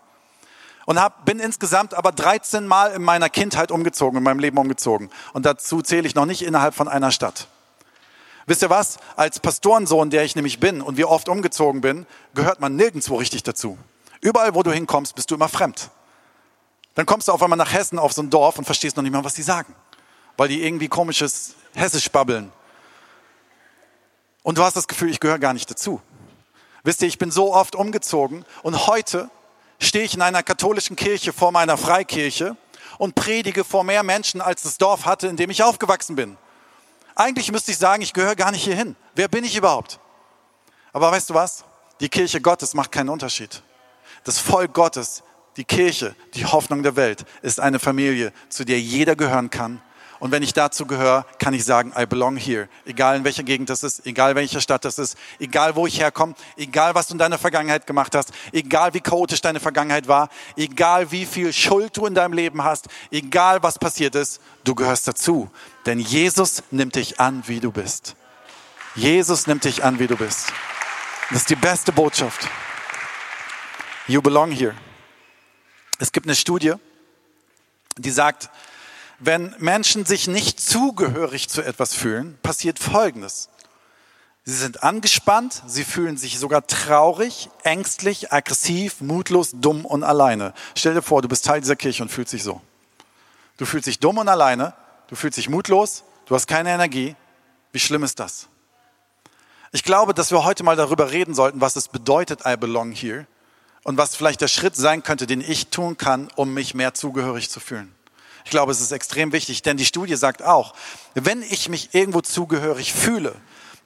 und 0.87 0.98
hab, 0.98 1.26
bin 1.26 1.38
insgesamt 1.38 1.92
aber 1.92 2.12
13 2.12 2.66
Mal 2.66 2.92
in 2.92 3.02
meiner 3.02 3.28
Kindheit 3.28 3.70
umgezogen, 3.70 4.16
in 4.16 4.25
meinem 4.25 4.38
Leben 4.38 4.56
umgezogen. 4.56 5.10
Und 5.34 5.44
dazu 5.44 5.82
zähle 5.82 6.06
ich 6.06 6.14
noch 6.14 6.25
nicht 6.25 6.40
innerhalb 6.40 6.75
von 6.75 6.88
einer 6.88 7.10
Stadt. 7.10 7.46
Wisst 8.46 8.62
ihr 8.62 8.70
was? 8.70 8.96
Als 9.14 9.40
Pastorensohn, 9.40 10.08
der 10.08 10.25
ich 10.25 10.34
nämlich 10.34 10.58
bin 10.58 10.80
und 10.80 10.96
wie 10.96 11.04
oft 11.04 11.28
umgezogen 11.28 11.82
bin, 11.82 12.06
gehört 12.34 12.60
man 12.60 12.76
nirgendwo 12.76 13.16
richtig 13.16 13.42
dazu. 13.42 13.76
Überall, 14.22 14.54
wo 14.54 14.62
du 14.62 14.72
hinkommst, 14.72 15.14
bist 15.14 15.30
du 15.30 15.34
immer 15.34 15.50
fremd. 15.50 15.90
Dann 16.94 17.04
kommst 17.04 17.28
du 17.28 17.32
auf 17.32 17.42
einmal 17.42 17.58
nach 17.58 17.75
Hessen 17.75 17.98
auf 17.98 18.14
so 18.14 18.22
ein 18.22 18.30
Dorf 18.30 18.58
und 18.58 18.64
verstehst 18.64 18.96
noch 18.96 19.02
nicht 19.02 19.12
mal, 19.12 19.22
was 19.22 19.34
die 19.34 19.42
sagen, 19.42 19.75
weil 20.38 20.49
die 20.49 20.64
irgendwie 20.64 20.88
komisches 20.88 21.57
Hessisch 21.75 22.11
babbeln. 22.11 22.50
Und 24.42 24.57
du 24.57 24.62
hast 24.62 24.76
das 24.76 24.88
Gefühl, 24.88 25.11
ich 25.11 25.21
gehöre 25.21 25.38
gar 25.38 25.52
nicht 25.52 25.71
dazu. 25.71 26.00
Wisst 26.85 27.02
ihr, 27.02 27.09
ich 27.09 27.18
bin 27.18 27.30
so 27.30 27.52
oft 27.52 27.75
umgezogen 27.75 28.47
und 28.62 28.87
heute 28.87 29.28
stehe 29.80 30.04
ich 30.04 30.14
in 30.14 30.23
einer 30.23 30.42
katholischen 30.42 30.97
Kirche 30.97 31.33
vor 31.33 31.52
meiner 31.52 31.76
Freikirche 31.76 32.57
und 32.99 33.16
predige 33.16 33.64
vor 33.64 33.85
mehr 33.85 34.04
Menschen, 34.04 34.40
als 34.40 34.62
das 34.62 34.78
Dorf 34.78 35.04
hatte, 35.04 35.26
in 35.26 35.37
dem 35.37 35.50
ich 35.50 35.62
aufgewachsen 35.62 36.14
bin. 36.16 36.38
Eigentlich 37.16 37.50
müsste 37.50 37.73
ich 37.73 37.78
sagen, 37.78 38.00
ich 38.00 38.12
gehöre 38.12 38.37
gar 38.37 38.52
nicht 38.52 38.62
hierhin. 38.62 38.95
Wer 39.16 39.26
bin 39.26 39.42
ich 39.42 39.57
überhaupt? 39.57 39.99
Aber 40.92 41.11
weißt 41.11 41.30
du 41.30 41.35
was? 41.35 41.64
Die 42.00 42.09
Kirche 42.09 42.40
Gottes 42.40 42.75
macht 42.75 42.92
keinen 42.92 43.09
Unterschied. 43.09 43.62
Das 44.23 44.38
Volk 44.38 44.73
Gottes 44.73 45.25
die 45.59 45.64
Kirche, 45.64 46.14
die 46.35 46.47
Hoffnung 46.47 46.85
der 46.85 46.95
Welt, 46.95 47.25
ist 47.42 47.59
eine 47.59 47.80
Familie, 47.80 48.33
zu 48.49 48.64
der 48.64 48.80
jeder 48.80 49.16
gehören 49.16 49.50
kann. 49.50 49.83
Und 50.20 50.32
wenn 50.32 50.42
ich 50.42 50.52
dazu 50.52 50.84
gehöre, 50.84 51.25
kann 51.38 51.54
ich 51.54 51.64
sagen, 51.64 51.92
I 51.96 52.04
belong 52.04 52.37
here. 52.37 52.68
Egal 52.84 53.16
in 53.16 53.25
welcher 53.25 53.44
Gegend 53.44 53.70
das 53.70 53.84
ist, 53.84 54.04
egal 54.04 54.34
welcher 54.34 54.60
Stadt 54.60 54.84
das 54.84 54.98
ist, 54.98 55.16
egal 55.38 55.76
wo 55.76 55.87
ich 55.87 56.00
herkomme, 56.00 56.34
egal 56.56 56.94
was 56.94 57.06
du 57.06 57.14
in 57.14 57.18
deiner 57.18 57.38
Vergangenheit 57.38 57.87
gemacht 57.87 58.14
hast, 58.16 58.32
egal 58.52 58.94
wie 58.94 59.00
chaotisch 59.00 59.40
deine 59.40 59.60
Vergangenheit 59.60 60.08
war, 60.08 60.28
egal 60.56 61.12
wie 61.12 61.25
viel 61.25 61.52
Schuld 61.52 61.96
du 61.96 62.06
in 62.06 62.14
deinem 62.14 62.32
Leben 62.32 62.64
hast, 62.64 62.88
egal 63.12 63.62
was 63.62 63.78
passiert 63.78 64.16
ist, 64.16 64.40
du 64.64 64.75
gehörst 64.75 65.06
dazu. 65.06 65.50
Denn 65.87 66.00
Jesus 66.00 66.64
nimmt 66.72 66.96
dich 66.96 67.20
an, 67.20 67.44
wie 67.46 67.60
du 67.60 67.70
bist. 67.70 68.16
Jesus 68.96 69.46
nimmt 69.46 69.64
dich 69.64 69.84
an, 69.84 70.00
wie 70.00 70.08
du 70.08 70.16
bist. 70.16 70.52
Das 71.30 71.40
ist 71.40 71.50
die 71.50 71.56
beste 71.56 71.92
Botschaft. 71.92 72.48
You 74.08 74.20
belong 74.20 74.50
here. 74.50 74.75
Es 76.00 76.10
gibt 76.10 76.26
eine 76.26 76.34
Studie, 76.34 76.75
die 77.96 78.10
sagt, 78.10 78.50
wenn 79.18 79.54
Menschen 79.58 80.04
sich 80.04 80.28
nicht 80.28 80.60
zugehörig 80.60 81.48
zu 81.48 81.62
etwas 81.62 81.94
fühlen, 81.94 82.38
passiert 82.42 82.78
Folgendes. 82.78 83.48
Sie 84.44 84.54
sind 84.54 84.82
angespannt, 84.82 85.62
sie 85.66 85.84
fühlen 85.84 86.16
sich 86.16 86.38
sogar 86.38 86.66
traurig, 86.66 87.50
ängstlich, 87.64 88.32
aggressiv, 88.32 89.00
mutlos, 89.00 89.50
dumm 89.52 89.84
und 89.84 90.04
alleine. 90.04 90.54
Stell 90.75 90.94
dir 90.94 91.02
vor, 91.02 91.20
du 91.20 91.28
bist 91.28 91.44
Teil 91.44 91.60
dieser 91.60 91.76
Kirche 91.76 92.02
und 92.02 92.08
fühlst 92.08 92.32
dich 92.32 92.42
so. 92.42 92.62
Du 93.58 93.66
fühlst 93.66 93.88
dich 93.88 93.98
dumm 93.98 94.18
und 94.18 94.28
alleine, 94.28 94.72
du 95.08 95.16
fühlst 95.16 95.37
dich 95.37 95.48
mutlos, 95.48 96.04
du 96.26 96.34
hast 96.34 96.46
keine 96.46 96.70
Energie. 96.70 97.14
Wie 97.72 97.80
schlimm 97.80 98.04
ist 98.04 98.20
das? 98.20 98.48
Ich 99.72 99.84
glaube, 99.84 100.14
dass 100.14 100.30
wir 100.30 100.44
heute 100.44 100.62
mal 100.62 100.76
darüber 100.76 101.10
reden 101.10 101.34
sollten, 101.34 101.60
was 101.60 101.76
es 101.76 101.88
bedeutet, 101.88 102.46
I 102.46 102.56
belong 102.56 102.92
here 102.92 103.26
und 103.82 103.98
was 103.98 104.16
vielleicht 104.16 104.40
der 104.40 104.48
Schritt 104.48 104.76
sein 104.76 105.02
könnte, 105.02 105.26
den 105.26 105.42
ich 105.42 105.68
tun 105.68 105.98
kann, 105.98 106.30
um 106.37 106.54
mich 106.54 106.75
mehr 106.75 106.94
zugehörig 106.94 107.50
zu 107.50 107.60
fühlen. 107.60 107.94
Ich 108.49 108.50
glaube, 108.50 108.73
es 108.73 108.81
ist 108.81 108.93
extrem 108.93 109.33
wichtig, 109.33 109.61
denn 109.61 109.76
die 109.76 109.85
Studie 109.85 110.17
sagt 110.17 110.43
auch, 110.43 110.73
wenn 111.12 111.43
ich 111.43 111.69
mich 111.69 111.90
irgendwo 111.93 112.23
zugehörig 112.23 112.95
fühle, 112.95 113.35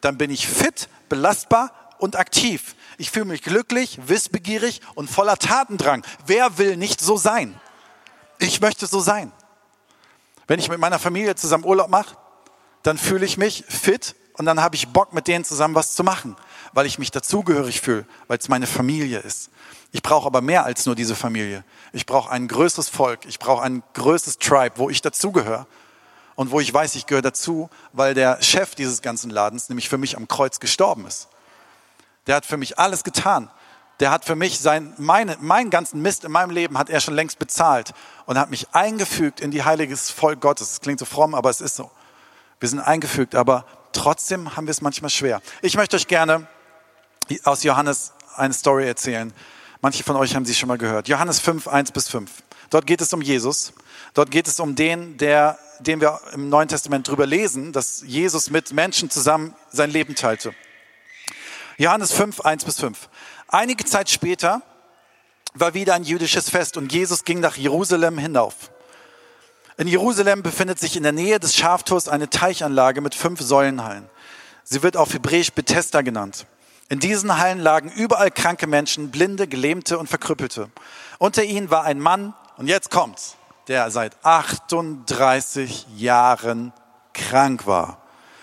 dann 0.00 0.16
bin 0.16 0.31
ich 0.31 0.47
fit, 0.47 0.88
belastbar 1.09 1.73
und 1.99 2.14
aktiv. 2.14 2.76
Ich 2.97 3.11
fühle 3.11 3.25
mich 3.25 3.42
glücklich, 3.42 3.99
wissbegierig 4.07 4.81
und 4.95 5.11
voller 5.11 5.37
Tatendrang. 5.37 6.04
Wer 6.26 6.59
will 6.59 6.76
nicht 6.76 7.00
so 7.00 7.16
sein? 7.16 7.61
Ich 8.38 8.61
möchte 8.61 8.87
so 8.87 9.00
sein. 9.00 9.33
Wenn 10.47 10.61
ich 10.61 10.69
mit 10.69 10.78
meiner 10.78 11.00
Familie 11.00 11.35
zusammen 11.35 11.64
Urlaub 11.64 11.88
mache, 11.88 12.16
dann 12.85 12.99
fühle 12.99 13.26
ich 13.26 13.37
mich 13.37 13.64
fit 13.66 14.14
und 14.35 14.45
dann 14.47 14.61
habe 14.61 14.76
ich 14.76 14.87
Bock, 14.87 15.12
mit 15.12 15.26
denen 15.26 15.45
zusammen 15.45 15.75
was 15.75 15.97
zu 15.97 16.04
machen, 16.04 16.37
weil 16.72 16.86
ich 16.86 16.98
mich 16.98 17.10
dazugehörig 17.10 17.80
fühle, 17.80 18.06
weil 18.28 18.38
es 18.38 18.48
meine 18.48 18.66
Familie 18.66 19.18
ist. 19.18 19.50
Ich 19.92 20.02
brauche 20.02 20.26
aber 20.26 20.40
mehr 20.40 20.64
als 20.64 20.86
nur 20.86 20.94
diese 20.94 21.14
Familie. 21.14 21.64
Ich 21.92 22.06
brauche 22.06 22.30
ein 22.30 22.48
größeres 22.48 22.88
Volk. 22.88 23.26
Ich 23.26 23.38
brauche 23.38 23.62
ein 23.62 23.82
größeres 23.92 24.38
Tribe, 24.38 24.76
wo 24.76 24.88
ich 24.88 25.02
dazugehöre 25.02 25.66
und 26.34 26.50
wo 26.50 26.60
ich 26.60 26.72
weiß, 26.72 26.94
ich 26.94 27.06
gehöre 27.06 27.22
dazu, 27.22 27.68
weil 27.92 28.14
der 28.14 28.42
Chef 28.42 28.74
dieses 28.74 29.02
ganzen 29.02 29.30
Ladens 29.30 29.68
nämlich 29.68 29.88
für 29.90 29.98
mich 29.98 30.16
am 30.16 30.28
Kreuz 30.28 30.60
gestorben 30.60 31.06
ist. 31.06 31.28
Der 32.26 32.36
hat 32.36 32.46
für 32.46 32.56
mich 32.56 32.78
alles 32.78 33.04
getan. 33.04 33.50
Der 34.00 34.10
hat 34.10 34.24
für 34.24 34.34
mich 34.34 34.58
sein, 34.58 34.94
meine, 34.96 35.36
meinen 35.40 35.68
ganzen 35.68 36.00
Mist 36.00 36.24
in 36.24 36.32
meinem 36.32 36.50
Leben 36.50 36.78
hat 36.78 36.88
er 36.88 37.00
schon 37.00 37.14
längst 37.14 37.38
bezahlt 37.38 37.92
und 38.24 38.38
hat 38.38 38.50
mich 38.50 38.68
eingefügt 38.72 39.40
in 39.40 39.50
die 39.50 39.62
heiliges 39.62 40.10
Volk 40.10 40.40
Gottes. 40.40 40.70
Das 40.70 40.80
klingt 40.80 40.98
so 40.98 41.04
fromm, 41.04 41.34
aber 41.34 41.50
es 41.50 41.60
ist 41.60 41.76
so. 41.76 41.90
Wir 42.58 42.68
sind 42.68 42.80
eingefügt, 42.80 43.34
aber 43.34 43.66
trotzdem 43.92 44.56
haben 44.56 44.66
wir 44.66 44.70
es 44.70 44.80
manchmal 44.80 45.10
schwer. 45.10 45.42
Ich 45.60 45.76
möchte 45.76 45.96
euch 45.96 46.08
gerne 46.08 46.48
aus 47.44 47.62
Johannes 47.62 48.12
eine 48.36 48.54
Story 48.54 48.86
erzählen. 48.86 49.32
Manche 49.80 50.04
von 50.04 50.16
euch 50.16 50.34
haben 50.34 50.44
sie 50.44 50.54
schon 50.54 50.68
mal 50.68 50.78
gehört. 50.78 51.08
Johannes 51.08 51.40
5, 51.40 51.66
1 51.66 51.92
bis 51.92 52.08
5. 52.08 52.30
Dort 52.70 52.86
geht 52.86 53.00
es 53.00 53.12
um 53.12 53.20
Jesus. 53.20 53.72
Dort 54.14 54.30
geht 54.30 54.46
es 54.46 54.60
um 54.60 54.74
den, 54.74 55.16
der, 55.16 55.58
den 55.80 56.00
wir 56.00 56.20
im 56.32 56.48
Neuen 56.48 56.68
Testament 56.68 57.08
drüber 57.08 57.26
lesen, 57.26 57.72
dass 57.72 58.02
Jesus 58.06 58.50
mit 58.50 58.72
Menschen 58.72 59.10
zusammen 59.10 59.54
sein 59.70 59.90
Leben 59.90 60.14
teilte. 60.14 60.54
Johannes 61.78 62.12
5, 62.12 62.40
1 62.42 62.64
bis 62.64 62.80
5. 62.80 63.08
Einige 63.48 63.84
Zeit 63.84 64.08
später 64.10 64.62
war 65.54 65.74
wieder 65.74 65.94
ein 65.94 66.04
jüdisches 66.04 66.48
Fest 66.48 66.76
und 66.76 66.92
Jesus 66.92 67.24
ging 67.24 67.40
nach 67.40 67.56
Jerusalem 67.56 68.18
hinauf. 68.18 68.70
In 69.78 69.88
Jerusalem 69.88 70.42
befindet 70.42 70.78
sich 70.78 70.96
in 70.96 71.02
der 71.02 71.12
Nähe 71.12 71.40
des 71.40 71.56
Schaftors 71.56 72.08
eine 72.08 72.30
Teichanlage 72.30 73.00
mit 73.00 73.14
fünf 73.14 73.40
Säulenhallen. 73.40 74.08
Sie 74.64 74.82
wird 74.82 74.96
auf 74.96 75.12
Hebräisch 75.12 75.52
Bethesda 75.52 76.02
genannt. 76.02 76.46
In 76.92 76.99
diesen 76.99 77.38
Hallen 77.38 77.58
lagen 77.58 77.90
überall 77.90 78.30
kranke 78.30 78.66
Menschen, 78.66 79.11
Blinde, 79.11 79.49
Gelähmte 79.49 79.99
und 79.99 80.08
Verkrüppelte. 80.08 80.70
Unter 81.18 81.42
ihnen 81.42 81.70
war 81.70 81.84
ein 81.84 81.99
Mann, 81.99 82.34
und 82.58 82.66
jetzt 82.66 82.90
kommt's, 82.90 83.37
der 83.66 83.90
seit 83.90 84.22
38 84.26 85.87
Jahren 85.96 86.75
krank 87.14 87.66
war. 87.66 88.02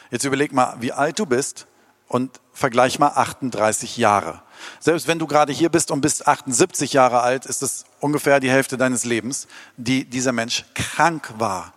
Jetzt 0.10 0.24
überleg 0.24 0.52
mal, 0.52 0.78
wie 0.80 0.92
alt 0.92 1.20
du 1.20 1.28
bist 1.28 1.68
und 2.08 2.42
vergleich 2.52 2.98
mal 2.98 3.10
38 3.10 3.98
Jahre. 3.98 4.42
Selbst 4.80 5.08
wenn 5.08 5.20
du 5.20 5.28
gerade 5.28 5.54
hier 5.54 5.70
bist 5.70 5.92
und 5.92 6.02
bist 6.02 6.28
78 6.28 6.92
Jahre 6.92 7.22
alt, 7.22 7.46
ist 7.46 7.62
es 7.62 7.86
ungefähr 8.00 8.40
die 8.40 8.50
Hälfte 8.50 8.78
deines 8.80 9.06
Lebens, 9.06 9.48
die 9.78 10.06
dieser 10.06 10.32
Mensch 10.32 10.66
krank 10.74 11.32
war. 11.38 11.72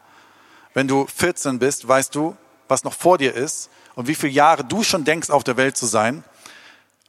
Wenn 0.73 0.89
du 0.89 1.07
14 1.07 1.59
bist, 1.59 1.87
weißt 1.87 2.15
du, 2.15 2.35
was 2.67 2.83
noch 2.83 2.95
vor 2.95 3.19
dir 3.19 3.35
ist 3.35 3.69
und 3.95 4.09
wie 4.09 4.15
viele 4.15 4.33
Jahre 4.33 4.65
du 4.65 4.83
schon 4.83 5.05
denkst, 5.05 5.29
auf 5.29 5.45
der 5.45 5.59
Welt 5.59 5.77
zu 5.77 5.85
sein 5.85 6.25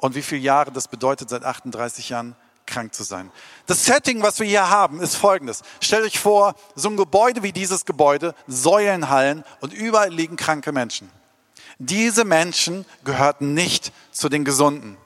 und 0.03 0.15
wie 0.15 0.22
viele 0.22 0.41
Jahre 0.41 0.69
das 0.69 0.89
bedeutet, 0.89 1.29
seit 1.29 1.45
38 1.45 2.10
Jahren 2.10 2.36
krank 2.65 2.93
zu 2.93 3.03
sein. 3.03 3.31
Das 3.67 3.86
Setting, 3.86 4.22
was 4.22 4.38
wir 4.38 4.45
hier 4.45 4.69
haben, 4.69 5.00
ist 5.00 5.15
folgendes. 5.15 5.62
Stellt 5.79 6.03
euch 6.03 6.19
vor, 6.19 6.55
so 6.75 6.89
ein 6.89 6.98
Gebäude 6.98 7.41
wie 7.41 7.53
dieses 7.53 7.86
Gebäude, 7.86 8.36
Säulenhallen 8.45 9.45
und 9.62 9.72
überall 9.72 10.13
liegen 10.13 10.36
kranke 10.36 10.74
Menschen. 10.74 11.10
Diese 11.77 12.25
Menschen 12.25 12.86
gehörten 13.05 13.53
nicht 13.53 13.93
zu 14.12 14.27
den 14.27 14.43
Gesunden. 14.43 14.98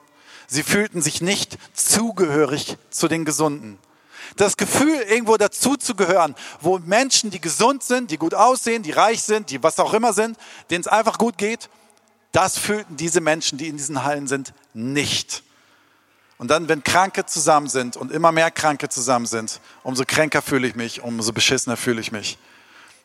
Sie 0.48 0.64
fühlten 0.64 1.00
sich 1.00 1.20
nicht 1.20 1.58
zugehörig 1.74 2.76
zu 2.90 3.06
den 3.06 3.24
Gesunden. 3.24 3.78
Das 4.34 4.56
Gefühl, 4.56 4.96
irgendwo 5.02 5.36
dazu 5.36 5.76
zu 5.76 5.94
gehören, 5.94 6.34
wo 6.60 6.80
Menschen, 6.80 7.30
die 7.30 7.40
gesund 7.40 7.84
sind, 7.84 8.10
die 8.10 8.18
gut 8.18 8.34
aussehen, 8.34 8.82
die 8.82 8.90
reich 8.90 9.22
sind, 9.22 9.50
die 9.50 9.62
was 9.62 9.78
auch 9.78 9.94
immer 9.94 10.12
sind, 10.12 10.36
denen 10.70 10.80
es 10.80 10.88
einfach 10.88 11.18
gut 11.18 11.38
geht, 11.38 11.70
das 12.32 12.58
fühlten 12.58 12.96
diese 12.96 13.20
Menschen, 13.20 13.58
die 13.58 13.68
in 13.68 13.76
diesen 13.76 14.04
Hallen 14.04 14.26
sind, 14.26 14.52
nicht. 14.74 15.42
Und 16.38 16.50
dann, 16.50 16.68
wenn 16.68 16.84
Kranke 16.84 17.26
zusammen 17.26 17.68
sind 17.68 17.96
und 17.96 18.12
immer 18.12 18.30
mehr 18.30 18.50
Kranke 18.50 18.88
zusammen 18.88 19.26
sind, 19.26 19.60
umso 19.82 20.04
kränker 20.06 20.40
fühle 20.40 20.68
ich 20.68 20.76
mich, 20.76 21.02
umso 21.02 21.32
beschissener 21.32 21.76
fühle 21.76 22.00
ich 22.00 22.12
mich. 22.12 22.38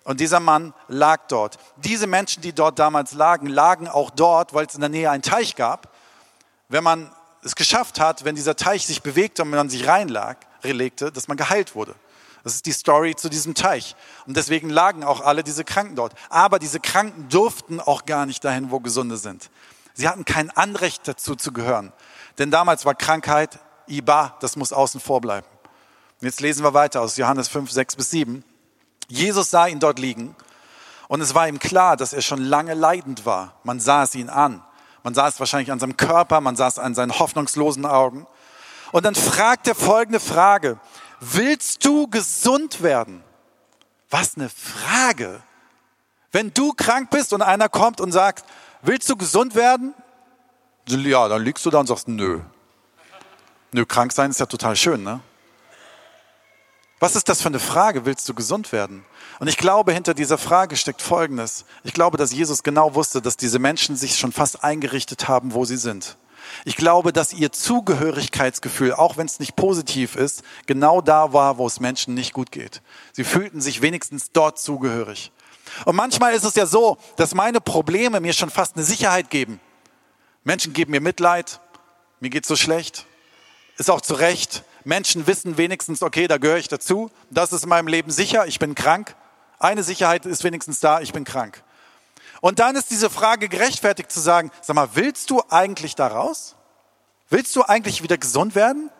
Und 0.03 0.19
dieser 0.19 0.39
Mann 0.39 0.73
lag 0.87 1.27
dort. 1.29 1.57
Diese 1.77 2.07
Menschen, 2.07 2.41
die 2.41 2.53
dort 2.53 2.77
damals 2.77 3.13
lagen, 3.13 3.47
lagen 3.47 3.87
auch 3.87 4.11
dort, 4.11 4.53
weil 4.53 4.65
es 4.65 4.75
in 4.75 4.81
der 4.81 4.89
Nähe 4.89 5.09
einen 5.09 5.23
Teich 5.23 5.55
gab. 5.55 5.93
Wenn 6.67 6.83
man 6.83 7.09
es 7.41 7.55
geschafft 7.55 7.99
hat, 7.99 8.25
wenn 8.25 8.35
dieser 8.35 8.55
Teich 8.55 8.85
sich 8.85 9.01
bewegte 9.01 9.43
und 9.43 9.49
man 9.49 9.69
sich 9.69 9.87
reinlag, 9.87 10.37
legte, 10.61 11.11
dass 11.11 11.27
man 11.27 11.37
geheilt 11.37 11.75
wurde. 11.75 11.95
Das 12.43 12.55
ist 12.55 12.65
die 12.65 12.73
Story 12.73 13.15
zu 13.15 13.29
diesem 13.29 13.55
Teich. 13.55 13.95
Und 14.27 14.35
deswegen 14.35 14.69
lagen 14.69 15.03
auch 15.03 15.21
alle 15.21 15.43
diese 15.43 15.63
Kranken 15.63 15.95
dort. 15.95 16.13
Aber 16.29 16.59
diese 16.59 16.79
Kranken 16.79 17.29
durften 17.29 17.79
auch 17.79 18.05
gar 18.05 18.25
nicht 18.25 18.43
dahin, 18.43 18.69
wo 18.69 18.79
Gesunde 18.79 19.17
sind. 19.17 19.49
Sie 19.93 20.09
hatten 20.09 20.25
kein 20.25 20.49
Anrecht 20.51 21.07
dazu 21.07 21.35
zu 21.35 21.53
gehören. 21.53 21.93
Denn 22.37 22.51
damals 22.51 22.85
war 22.85 22.95
Krankheit 22.95 23.59
Iba, 23.87 24.37
das 24.39 24.55
muss 24.55 24.73
außen 24.73 24.99
vor 24.99 25.21
bleiben. 25.21 25.47
Und 26.19 26.25
jetzt 26.25 26.41
lesen 26.41 26.63
wir 26.63 26.73
weiter 26.73 27.01
aus 27.01 27.17
Johannes 27.17 27.47
5, 27.47 27.71
6 27.71 27.95
bis 27.95 28.11
7. 28.11 28.43
Jesus 29.07 29.49
sah 29.49 29.67
ihn 29.67 29.79
dort 29.79 29.99
liegen 29.99 30.35
und 31.07 31.21
es 31.21 31.35
war 31.35 31.47
ihm 31.47 31.59
klar, 31.59 31.97
dass 31.97 32.13
er 32.13 32.21
schon 32.21 32.41
lange 32.41 32.73
leidend 32.73 33.25
war. 33.25 33.59
Man 33.63 33.79
sah 33.79 34.03
es 34.03 34.15
ihn 34.15 34.29
an. 34.29 34.63
Man 35.03 35.13
sah 35.13 35.27
es 35.27 35.39
wahrscheinlich 35.39 35.71
an 35.71 35.79
seinem 35.79 35.97
Körper, 35.97 36.39
man 36.39 36.55
sah 36.55 36.67
es 36.67 36.79
an 36.79 36.95
seinen 36.95 37.19
hoffnungslosen 37.19 37.85
Augen. 37.85 38.25
Und 38.93 39.05
dann 39.05 39.15
fragt 39.15 39.67
er 39.67 39.75
folgende 39.75 40.19
Frage. 40.19 40.79
Willst 41.31 41.85
du 41.85 42.07
gesund 42.07 42.83
werden? 42.83 43.23
Was 44.09 44.35
eine 44.35 44.49
Frage. 44.49 45.41
Wenn 46.31 46.53
du 46.53 46.73
krank 46.73 47.11
bist 47.11 47.31
und 47.31 47.41
einer 47.41 47.69
kommt 47.69 48.01
und 48.01 48.11
sagt, 48.11 48.43
willst 48.81 49.09
du 49.09 49.15
gesund 49.15 49.55
werden? 49.55 49.93
Ja, 50.87 51.29
dann 51.29 51.43
liegst 51.43 51.65
du 51.65 51.69
da 51.69 51.79
und 51.79 51.87
sagst, 51.87 52.09
nö. 52.09 52.41
Nö, 53.71 53.85
krank 53.85 54.11
sein 54.11 54.31
ist 54.31 54.39
ja 54.41 54.45
total 54.47 54.75
schön, 54.75 55.03
ne? 55.03 55.21
Was 56.99 57.15
ist 57.15 57.29
das 57.29 57.41
für 57.41 57.49
eine 57.49 57.59
Frage? 57.59 58.05
Willst 58.05 58.27
du 58.27 58.33
gesund 58.33 58.71
werden? 58.71 59.05
Und 59.39 59.47
ich 59.47 59.57
glaube, 59.57 59.93
hinter 59.93 60.13
dieser 60.13 60.37
Frage 60.37 60.75
steckt 60.75 61.01
Folgendes. 61.01 61.65
Ich 61.83 61.93
glaube, 61.93 62.17
dass 62.17 62.33
Jesus 62.33 62.63
genau 62.63 62.95
wusste, 62.95 63.21
dass 63.21 63.37
diese 63.37 63.59
Menschen 63.59 63.95
sich 63.95 64.17
schon 64.17 64.31
fast 64.31 64.63
eingerichtet 64.63 65.27
haben, 65.27 65.53
wo 65.53 65.65
sie 65.65 65.77
sind. 65.77 66.17
Ich 66.65 66.75
glaube, 66.75 67.13
dass 67.13 67.33
ihr 67.33 67.51
Zugehörigkeitsgefühl, 67.51 68.93
auch 68.93 69.17
wenn 69.17 69.25
es 69.25 69.39
nicht 69.39 69.55
positiv 69.55 70.15
ist, 70.15 70.43
genau 70.65 71.01
da 71.01 71.33
war, 71.33 71.57
wo 71.57 71.67
es 71.67 71.79
Menschen 71.79 72.13
nicht 72.13 72.33
gut 72.33 72.51
geht. 72.51 72.81
Sie 73.11 73.23
fühlten 73.23 73.61
sich 73.61 73.81
wenigstens 73.81 74.31
dort 74.31 74.59
zugehörig. 74.59 75.31
Und 75.85 75.95
manchmal 75.95 76.33
ist 76.33 76.43
es 76.43 76.55
ja 76.55 76.65
so, 76.65 76.97
dass 77.15 77.33
meine 77.33 77.61
Probleme 77.61 78.19
mir 78.19 78.33
schon 78.33 78.49
fast 78.49 78.75
eine 78.75 78.85
Sicherheit 78.85 79.29
geben. 79.29 79.59
Menschen 80.43 80.73
geben 80.73 80.91
mir 80.91 81.01
Mitleid, 81.01 81.59
mir 82.19 82.29
geht's 82.29 82.47
so 82.47 82.55
schlecht, 82.55 83.05
ist 83.77 83.89
auch 83.89 84.01
zu 84.01 84.13
Recht. 84.13 84.63
Menschen 84.83 85.25
wissen 85.27 85.57
wenigstens, 85.57 86.03
okay, 86.03 86.27
da 86.27 86.37
gehöre 86.37 86.57
ich 86.57 86.67
dazu, 86.67 87.09
das 87.29 87.53
ist 87.53 87.63
in 87.63 87.69
meinem 87.69 87.87
Leben 87.87 88.11
sicher, 88.11 88.45
ich 88.47 88.59
bin 88.59 88.75
krank. 88.75 89.15
Eine 89.59 89.83
Sicherheit 89.83 90.25
ist 90.25 90.43
wenigstens 90.43 90.79
da, 90.81 90.99
ich 90.99 91.13
bin 91.13 91.23
krank. 91.23 91.63
Und 92.43 92.59
dann 92.59 92.75
ist 92.75 92.91
diese 92.91 93.09
Frage 93.09 93.47
gerechtfertigt 93.47 94.11
zu 94.11 94.19
sagen, 94.19 94.51
sag 94.61 94.75
mal, 94.75 94.89
willst 94.95 95.29
du 95.29 95.41
eigentlich 95.49 95.95
da 95.95 96.07
raus? 96.07 96.55
Willst 97.29 97.55
du 97.55 97.63
eigentlich 97.63 98.03
wieder 98.03 98.17
gesund 98.17 98.53
werden? 98.53 98.91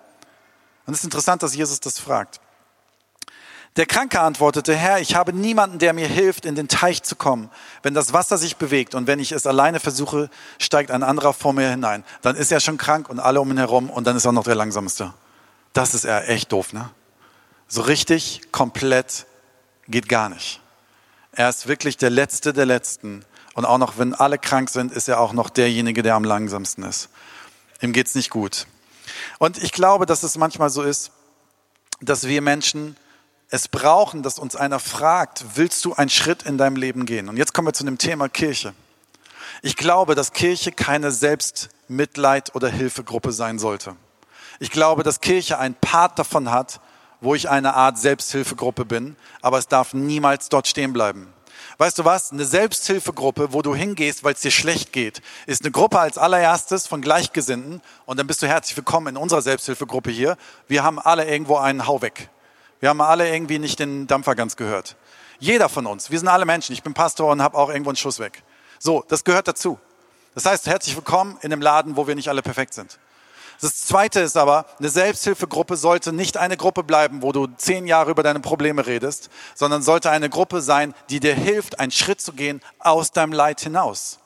Und 0.85 0.93
es 0.93 0.99
ist 0.99 1.03
interessant, 1.03 1.43
dass 1.43 1.53
Jesus 1.53 1.81
das 1.81 1.99
fragt. 1.99 2.39
Der 3.75 3.85
Kranke 3.85 4.21
antwortete, 4.21 4.73
Herr, 4.73 5.01
ich 5.01 5.15
habe 5.15 5.33
niemanden, 5.33 5.77
der 5.77 5.91
mir 5.91 6.07
hilft, 6.07 6.45
in 6.45 6.55
den 6.55 6.69
Teich 6.69 7.03
zu 7.03 7.17
kommen. 7.17 7.49
Wenn 7.81 7.93
das 7.93 8.13
Wasser 8.13 8.37
sich 8.37 8.55
bewegt 8.55 8.95
und 8.95 9.07
wenn 9.07 9.19
ich 9.19 9.33
es 9.33 9.45
alleine 9.45 9.81
versuche, 9.81 10.29
steigt 10.57 10.89
ein 10.89 11.03
anderer 11.03 11.33
vor 11.33 11.51
mir 11.51 11.69
hinein. 11.69 12.05
Dann 12.21 12.37
ist 12.37 12.49
er 12.49 12.61
schon 12.61 12.77
krank 12.77 13.09
und 13.09 13.19
alle 13.19 13.41
um 13.41 13.51
ihn 13.51 13.57
herum 13.57 13.89
und 13.89 14.07
dann 14.07 14.15
ist 14.15 14.23
er 14.23 14.31
noch 14.31 14.45
der 14.45 14.55
Langsamste. 14.55 15.13
Das 15.73 15.93
ist 15.93 16.05
er 16.05 16.29
echt 16.29 16.53
doof, 16.53 16.71
ne? 16.71 16.91
So 17.67 17.81
richtig, 17.81 18.53
komplett 18.53 19.25
geht 19.89 20.07
gar 20.07 20.29
nicht. 20.29 20.61
Er 21.33 21.49
ist 21.49 21.67
wirklich 21.67 21.97
der 21.97 22.09
Letzte 22.09 22.53
der 22.53 22.67
Letzten. 22.67 23.25
Und 23.53 23.65
auch 23.65 23.77
noch, 23.77 23.97
wenn 23.97 24.13
alle 24.13 24.37
krank 24.37 24.69
sind, 24.69 24.91
ist 24.91 25.07
er 25.07 25.19
auch 25.19 25.33
noch 25.33 25.49
derjenige, 25.49 26.01
der 26.01 26.15
am 26.15 26.23
langsamsten 26.23 26.83
ist. 26.83 27.09
Ihm 27.81 27.93
geht's 27.93 28.15
nicht 28.15 28.29
gut. 28.29 28.65
Und 29.37 29.61
ich 29.61 29.71
glaube, 29.71 30.05
dass 30.05 30.23
es 30.23 30.37
manchmal 30.37 30.69
so 30.69 30.81
ist, 30.81 31.11
dass 32.01 32.27
wir 32.27 32.41
Menschen 32.41 32.95
es 33.49 33.67
brauchen, 33.67 34.23
dass 34.23 34.39
uns 34.39 34.55
einer 34.55 34.79
fragt, 34.79 35.45
willst 35.55 35.85
du 35.85 35.93
einen 35.93 36.09
Schritt 36.09 36.43
in 36.43 36.57
deinem 36.57 36.75
Leben 36.75 37.05
gehen? 37.05 37.29
Und 37.29 37.37
jetzt 37.37 37.53
kommen 37.53 37.67
wir 37.67 37.73
zu 37.73 37.83
dem 37.83 37.99
Thema 37.99 38.27
Kirche. 38.27 38.73
Ich 39.61 39.75
glaube, 39.75 40.15
dass 40.15 40.33
Kirche 40.33 40.71
keine 40.71 41.11
Selbstmitleid 41.11 42.55
oder 42.55 42.69
Hilfegruppe 42.69 43.31
sein 43.31 43.59
sollte. 43.59 43.95
Ich 44.59 44.71
glaube, 44.71 45.03
dass 45.03 45.21
Kirche 45.21 45.59
einen 45.59 45.75
Part 45.75 46.17
davon 46.17 46.49
hat, 46.49 46.79
wo 47.21 47.35
ich 47.35 47.49
eine 47.49 47.75
Art 47.75 47.97
Selbsthilfegruppe 47.97 48.85
bin, 48.85 49.15
aber 49.41 49.57
es 49.57 49.67
darf 49.67 49.93
niemals 49.93 50.49
dort 50.49 50.67
stehen 50.67 50.91
bleiben. 50.91 51.31
Weißt 51.77 51.97
du 51.97 52.05
was? 52.05 52.31
Eine 52.31 52.45
Selbsthilfegruppe, 52.45 53.51
wo 53.51 53.61
du 53.61 53.73
hingehst, 53.73 54.23
weil 54.23 54.33
es 54.33 54.41
dir 54.41 54.51
schlecht 54.51 54.93
geht, 54.93 55.21
ist 55.47 55.63
eine 55.63 55.71
Gruppe 55.71 55.99
als 55.99 56.17
allererstes 56.17 56.85
von 56.85 57.01
Gleichgesinnten 57.01 57.81
und 58.05 58.19
dann 58.19 58.27
bist 58.27 58.41
du 58.43 58.47
herzlich 58.47 58.77
willkommen 58.77 59.07
in 59.07 59.17
unserer 59.17 59.41
Selbsthilfegruppe 59.41 60.11
hier. 60.11 60.37
Wir 60.67 60.83
haben 60.83 60.99
alle 60.99 61.27
irgendwo 61.27 61.57
einen 61.57 61.87
Hau 61.87 62.01
weg. 62.01 62.29
Wir 62.79 62.89
haben 62.89 63.01
alle 63.01 63.33
irgendwie 63.33 63.59
nicht 63.59 63.79
den 63.79 64.05
Dampfer 64.07 64.35
ganz 64.35 64.55
gehört. 64.55 64.97
Jeder 65.39 65.67
von 65.67 65.87
uns. 65.87 66.11
Wir 66.11 66.19
sind 66.19 66.27
alle 66.27 66.45
Menschen. 66.45 66.73
Ich 66.73 66.83
bin 66.83 66.93
Pastor 66.93 67.31
und 67.31 67.41
habe 67.41 67.57
auch 67.57 67.69
irgendwo 67.69 67.89
einen 67.89 67.97
Schuss 67.97 68.19
weg. 68.19 68.43
So, 68.77 69.03
das 69.07 69.23
gehört 69.23 69.47
dazu. 69.47 69.79
Das 70.35 70.45
heißt, 70.45 70.67
herzlich 70.67 70.95
willkommen 70.95 71.37
in 71.41 71.51
einem 71.51 71.61
Laden, 71.61 71.95
wo 71.95 72.07
wir 72.07 72.15
nicht 72.15 72.29
alle 72.29 72.41
perfekt 72.41 72.73
sind. 72.73 72.99
Das 73.63 73.85
Zweite 73.85 74.19
ist 74.19 74.35
aber, 74.35 74.65
eine 74.77 74.89
Selbsthilfegruppe 74.89 75.77
sollte 75.77 76.11
nicht 76.11 76.35
eine 76.35 76.57
Gruppe 76.57 76.83
bleiben, 76.83 77.21
wo 77.21 77.31
du 77.31 77.47
zehn 77.47 77.87
Jahre 77.87 78.11
über 78.11 78.21
deine 78.21 78.41
Probleme 78.41 78.85
redest, 78.85 79.29
sondern 79.55 79.81
sollte 79.81 80.11
eine 80.11 80.29
Gruppe 80.29 80.59
sein, 80.59 80.93
die 81.09 81.21
dir 81.21 81.33
hilft, 81.33 81.79
einen 81.79 81.93
Schritt 81.93 82.19
zu 82.19 82.33
gehen 82.33 82.59
aus 82.79 83.13
deinem 83.13 83.31
Leid 83.31 83.61
hinaus. 83.61 84.19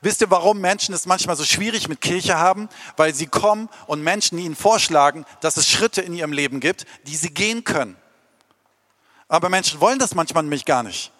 Wisst 0.00 0.20
ihr, 0.20 0.30
warum 0.30 0.60
Menschen 0.60 0.94
es 0.94 1.06
manchmal 1.06 1.34
so 1.34 1.42
schwierig 1.42 1.88
mit 1.88 2.00
Kirche 2.00 2.38
haben? 2.38 2.68
Weil 2.96 3.16
sie 3.16 3.26
kommen 3.26 3.68
und 3.88 4.00
Menschen 4.04 4.38
ihnen 4.38 4.54
vorschlagen, 4.54 5.26
dass 5.40 5.56
es 5.56 5.68
Schritte 5.68 6.00
in 6.00 6.14
ihrem 6.14 6.30
Leben 6.30 6.60
gibt, 6.60 6.86
die 7.08 7.16
sie 7.16 7.34
gehen 7.34 7.64
können. 7.64 7.96
Aber 9.26 9.48
Menschen 9.48 9.80
wollen 9.80 9.98
das 9.98 10.14
manchmal 10.14 10.44
nämlich 10.44 10.64
gar 10.64 10.84
nicht. 10.84 11.10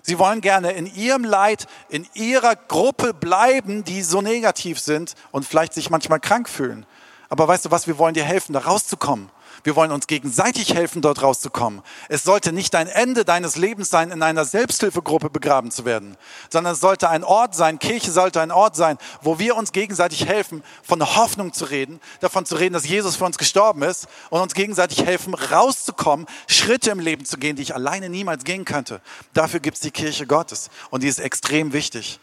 Sie 0.00 0.18
wollen 0.18 0.40
gerne 0.40 0.72
in 0.72 0.86
ihrem 0.86 1.24
Leid, 1.24 1.66
in 1.90 2.08
ihrer 2.14 2.56
Gruppe 2.56 3.12
bleiben, 3.12 3.84
die 3.84 4.00
so 4.00 4.22
negativ 4.22 4.80
sind 4.80 5.14
und 5.30 5.46
vielleicht 5.46 5.74
sich 5.74 5.90
manchmal 5.90 6.18
krank 6.18 6.48
fühlen. 6.48 6.86
Aber 7.32 7.48
weißt 7.48 7.64
du 7.64 7.70
was, 7.70 7.86
wir 7.86 7.96
wollen 7.96 8.12
dir 8.12 8.24
helfen, 8.24 8.52
da 8.52 8.58
rauszukommen. 8.58 9.30
Wir 9.64 9.74
wollen 9.74 9.90
uns 9.90 10.06
gegenseitig 10.06 10.74
helfen, 10.74 11.00
dort 11.00 11.22
rauszukommen. 11.22 11.80
Es 12.10 12.24
sollte 12.24 12.52
nicht 12.52 12.74
ein 12.74 12.88
Ende 12.88 13.24
deines 13.24 13.56
Lebens 13.56 13.88
sein, 13.88 14.10
in 14.10 14.22
einer 14.22 14.44
Selbsthilfegruppe 14.44 15.30
begraben 15.30 15.70
zu 15.70 15.86
werden, 15.86 16.18
sondern 16.50 16.74
es 16.74 16.80
sollte 16.80 17.08
ein 17.08 17.24
Ort 17.24 17.54
sein, 17.54 17.78
Kirche 17.78 18.10
sollte 18.10 18.42
ein 18.42 18.50
Ort 18.50 18.76
sein, 18.76 18.98
wo 19.22 19.38
wir 19.38 19.56
uns 19.56 19.72
gegenseitig 19.72 20.26
helfen, 20.26 20.62
von 20.82 21.00
Hoffnung 21.00 21.54
zu 21.54 21.64
reden, 21.64 22.02
davon 22.20 22.44
zu 22.44 22.56
reden, 22.56 22.74
dass 22.74 22.86
Jesus 22.86 23.16
für 23.16 23.24
uns 23.24 23.38
gestorben 23.38 23.80
ist 23.80 24.08
und 24.28 24.42
uns 24.42 24.52
gegenseitig 24.52 25.02
helfen, 25.06 25.32
rauszukommen, 25.32 26.26
Schritte 26.48 26.90
im 26.90 27.00
Leben 27.00 27.24
zu 27.24 27.38
gehen, 27.38 27.56
die 27.56 27.62
ich 27.62 27.74
alleine 27.74 28.10
niemals 28.10 28.44
gehen 28.44 28.66
könnte. 28.66 29.00
Dafür 29.32 29.60
gibt 29.60 29.76
es 29.78 29.80
die 29.80 29.90
Kirche 29.90 30.26
Gottes 30.26 30.68
und 30.90 31.02
die 31.02 31.08
ist 31.08 31.18
extrem 31.18 31.72
wichtig. 31.72 32.20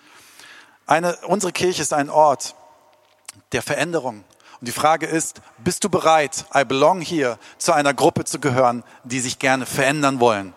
Eine, 0.85 1.17
unsere 1.25 1.51
Kirche 1.51 1.81
ist 1.81 1.93
ein 1.93 2.11
Ort 2.11 2.53
der 3.53 3.63
Veränderung, 3.63 4.23
und 4.59 4.67
die 4.67 4.73
Frage 4.73 5.05
ist, 5.05 5.41
bist 5.57 5.83
du 5.83 5.89
bereit, 5.89 6.45
I 6.53 6.65
belong 6.65 7.01
here, 7.01 7.39
zu 7.57 7.71
einer 7.71 7.93
Gruppe 7.93 8.25
zu 8.25 8.39
gehören, 8.39 8.83
die 9.03 9.19
sich 9.19 9.39
gerne 9.39 9.65
verändern 9.65 10.19
wollen? 10.19 10.53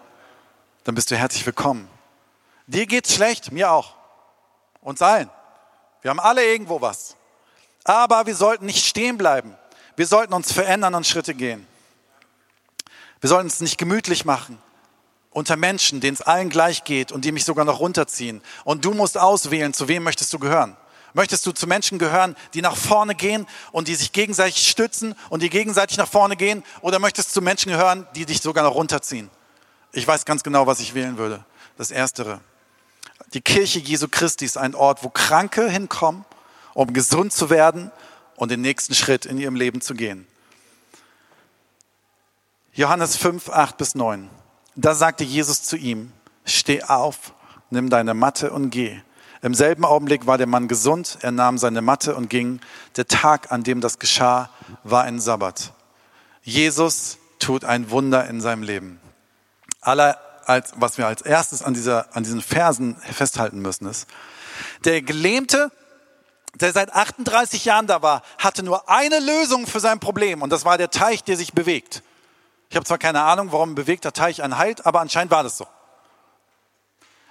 Dann 0.84 0.94
bist 0.94 1.10
du 1.10 1.16
herzlich 1.16 1.46
willkommen. 1.46 1.88
Dir 2.66 2.86
geht's 2.86 3.14
schlecht, 3.14 3.52
mir 3.52 3.70
auch. 3.70 3.94
Uns 4.80 5.02
allen. 5.02 5.30
Wir 6.00 6.10
haben 6.10 6.20
alle 6.20 6.44
irgendwo 6.44 6.80
was. 6.80 7.16
Aber 7.84 8.26
wir 8.26 8.34
sollten 8.34 8.66
nicht 8.66 8.84
stehen 8.84 9.18
bleiben. 9.18 9.56
Wir 9.94 10.06
sollten 10.06 10.32
uns 10.32 10.52
verändern 10.52 10.94
und 10.94 11.06
Schritte 11.06 11.34
gehen. 11.34 11.66
Wir 13.20 13.28
sollten 13.28 13.46
es 13.46 13.60
nicht 13.60 13.78
gemütlich 13.78 14.24
machen 14.24 14.58
unter 15.32 15.56
Menschen, 15.56 16.00
denen 16.00 16.14
es 16.14 16.22
allen 16.22 16.50
gleich 16.50 16.84
geht 16.84 17.10
und 17.10 17.24
die 17.24 17.32
mich 17.32 17.44
sogar 17.44 17.64
noch 17.64 17.80
runterziehen. 17.80 18.42
Und 18.64 18.84
du 18.84 18.92
musst 18.92 19.18
auswählen, 19.18 19.72
zu 19.72 19.88
wem 19.88 20.02
möchtest 20.02 20.32
du 20.32 20.38
gehören. 20.38 20.76
Möchtest 21.14 21.44
du 21.46 21.52
zu 21.52 21.66
Menschen 21.66 21.98
gehören, 21.98 22.36
die 22.54 22.62
nach 22.62 22.76
vorne 22.76 23.14
gehen 23.14 23.46
und 23.70 23.88
die 23.88 23.94
sich 23.94 24.12
gegenseitig 24.12 24.66
stützen 24.66 25.14
und 25.28 25.42
die 25.42 25.50
gegenseitig 25.50 25.98
nach 25.98 26.08
vorne 26.08 26.36
gehen? 26.36 26.64
Oder 26.80 26.98
möchtest 26.98 27.30
du 27.30 27.34
zu 27.34 27.42
Menschen 27.42 27.70
gehören, 27.70 28.06
die 28.14 28.24
dich 28.24 28.40
sogar 28.40 28.64
noch 28.64 28.74
runterziehen? 28.74 29.30
Ich 29.92 30.06
weiß 30.06 30.24
ganz 30.24 30.42
genau, 30.42 30.66
was 30.66 30.80
ich 30.80 30.94
wählen 30.94 31.18
würde. 31.18 31.44
Das 31.76 31.90
Erstere. 31.90 32.40
Die 33.34 33.42
Kirche 33.42 33.78
Jesu 33.78 34.08
Christi 34.10 34.44
ist 34.44 34.56
ein 34.56 34.74
Ort, 34.74 35.04
wo 35.04 35.10
Kranke 35.10 35.68
hinkommen, 35.68 36.24
um 36.74 36.92
gesund 36.92 37.32
zu 37.32 37.50
werden 37.50 37.90
und 38.36 38.50
den 38.50 38.62
nächsten 38.62 38.94
Schritt 38.94 39.26
in 39.26 39.38
ihrem 39.38 39.54
Leben 39.54 39.80
zu 39.80 39.94
gehen. 39.94 40.26
Johannes 42.72 43.16
5, 43.16 43.50
8 43.50 43.76
bis 43.76 43.94
9. 43.94 44.30
Da 44.76 44.94
sagte 44.94 45.24
Jesus 45.24 45.62
zu 45.62 45.76
ihm, 45.76 46.12
steh 46.46 46.82
auf, 46.82 47.34
nimm 47.68 47.90
deine 47.90 48.14
Matte 48.14 48.50
und 48.50 48.70
geh. 48.70 49.00
Im 49.42 49.54
selben 49.54 49.84
Augenblick 49.84 50.28
war 50.28 50.38
der 50.38 50.46
Mann 50.46 50.68
gesund, 50.68 51.18
er 51.20 51.32
nahm 51.32 51.58
seine 51.58 51.82
Matte 51.82 52.14
und 52.14 52.30
ging. 52.30 52.60
Der 52.96 53.08
Tag, 53.08 53.50
an 53.50 53.64
dem 53.64 53.80
das 53.80 53.98
geschah, 53.98 54.50
war 54.84 55.02
ein 55.02 55.18
Sabbat. 55.18 55.72
Jesus 56.42 57.18
tut 57.40 57.64
ein 57.64 57.90
Wunder 57.90 58.28
in 58.28 58.40
seinem 58.40 58.62
Leben. 58.62 59.00
Aller, 59.80 60.16
als, 60.46 60.72
was 60.76 60.96
wir 60.96 61.08
als 61.08 61.22
erstes 61.22 61.64
an, 61.64 61.74
dieser, 61.74 62.14
an 62.14 62.22
diesen 62.22 62.40
Versen 62.40 62.96
festhalten 62.96 63.60
müssen, 63.60 63.86
ist, 63.88 64.06
der 64.84 65.02
Gelähmte, 65.02 65.72
der 66.54 66.72
seit 66.72 66.92
38 66.92 67.64
Jahren 67.64 67.88
da 67.88 68.00
war, 68.00 68.22
hatte 68.38 68.62
nur 68.62 68.88
eine 68.88 69.18
Lösung 69.18 69.66
für 69.66 69.80
sein 69.80 69.98
Problem 69.98 70.42
und 70.42 70.50
das 70.50 70.64
war 70.64 70.78
der 70.78 70.90
Teich, 70.90 71.24
der 71.24 71.36
sich 71.36 71.52
bewegt. 71.52 72.04
Ich 72.70 72.76
habe 72.76 72.86
zwar 72.86 72.98
keine 72.98 73.22
Ahnung, 73.22 73.50
warum 73.50 73.72
ein 73.72 73.74
bewegter 73.74 74.12
Teich 74.12 74.40
einen 74.40 74.56
heilt, 74.56 74.86
aber 74.86 75.00
anscheinend 75.00 75.32
war 75.32 75.42
das 75.42 75.58
so. 75.58 75.66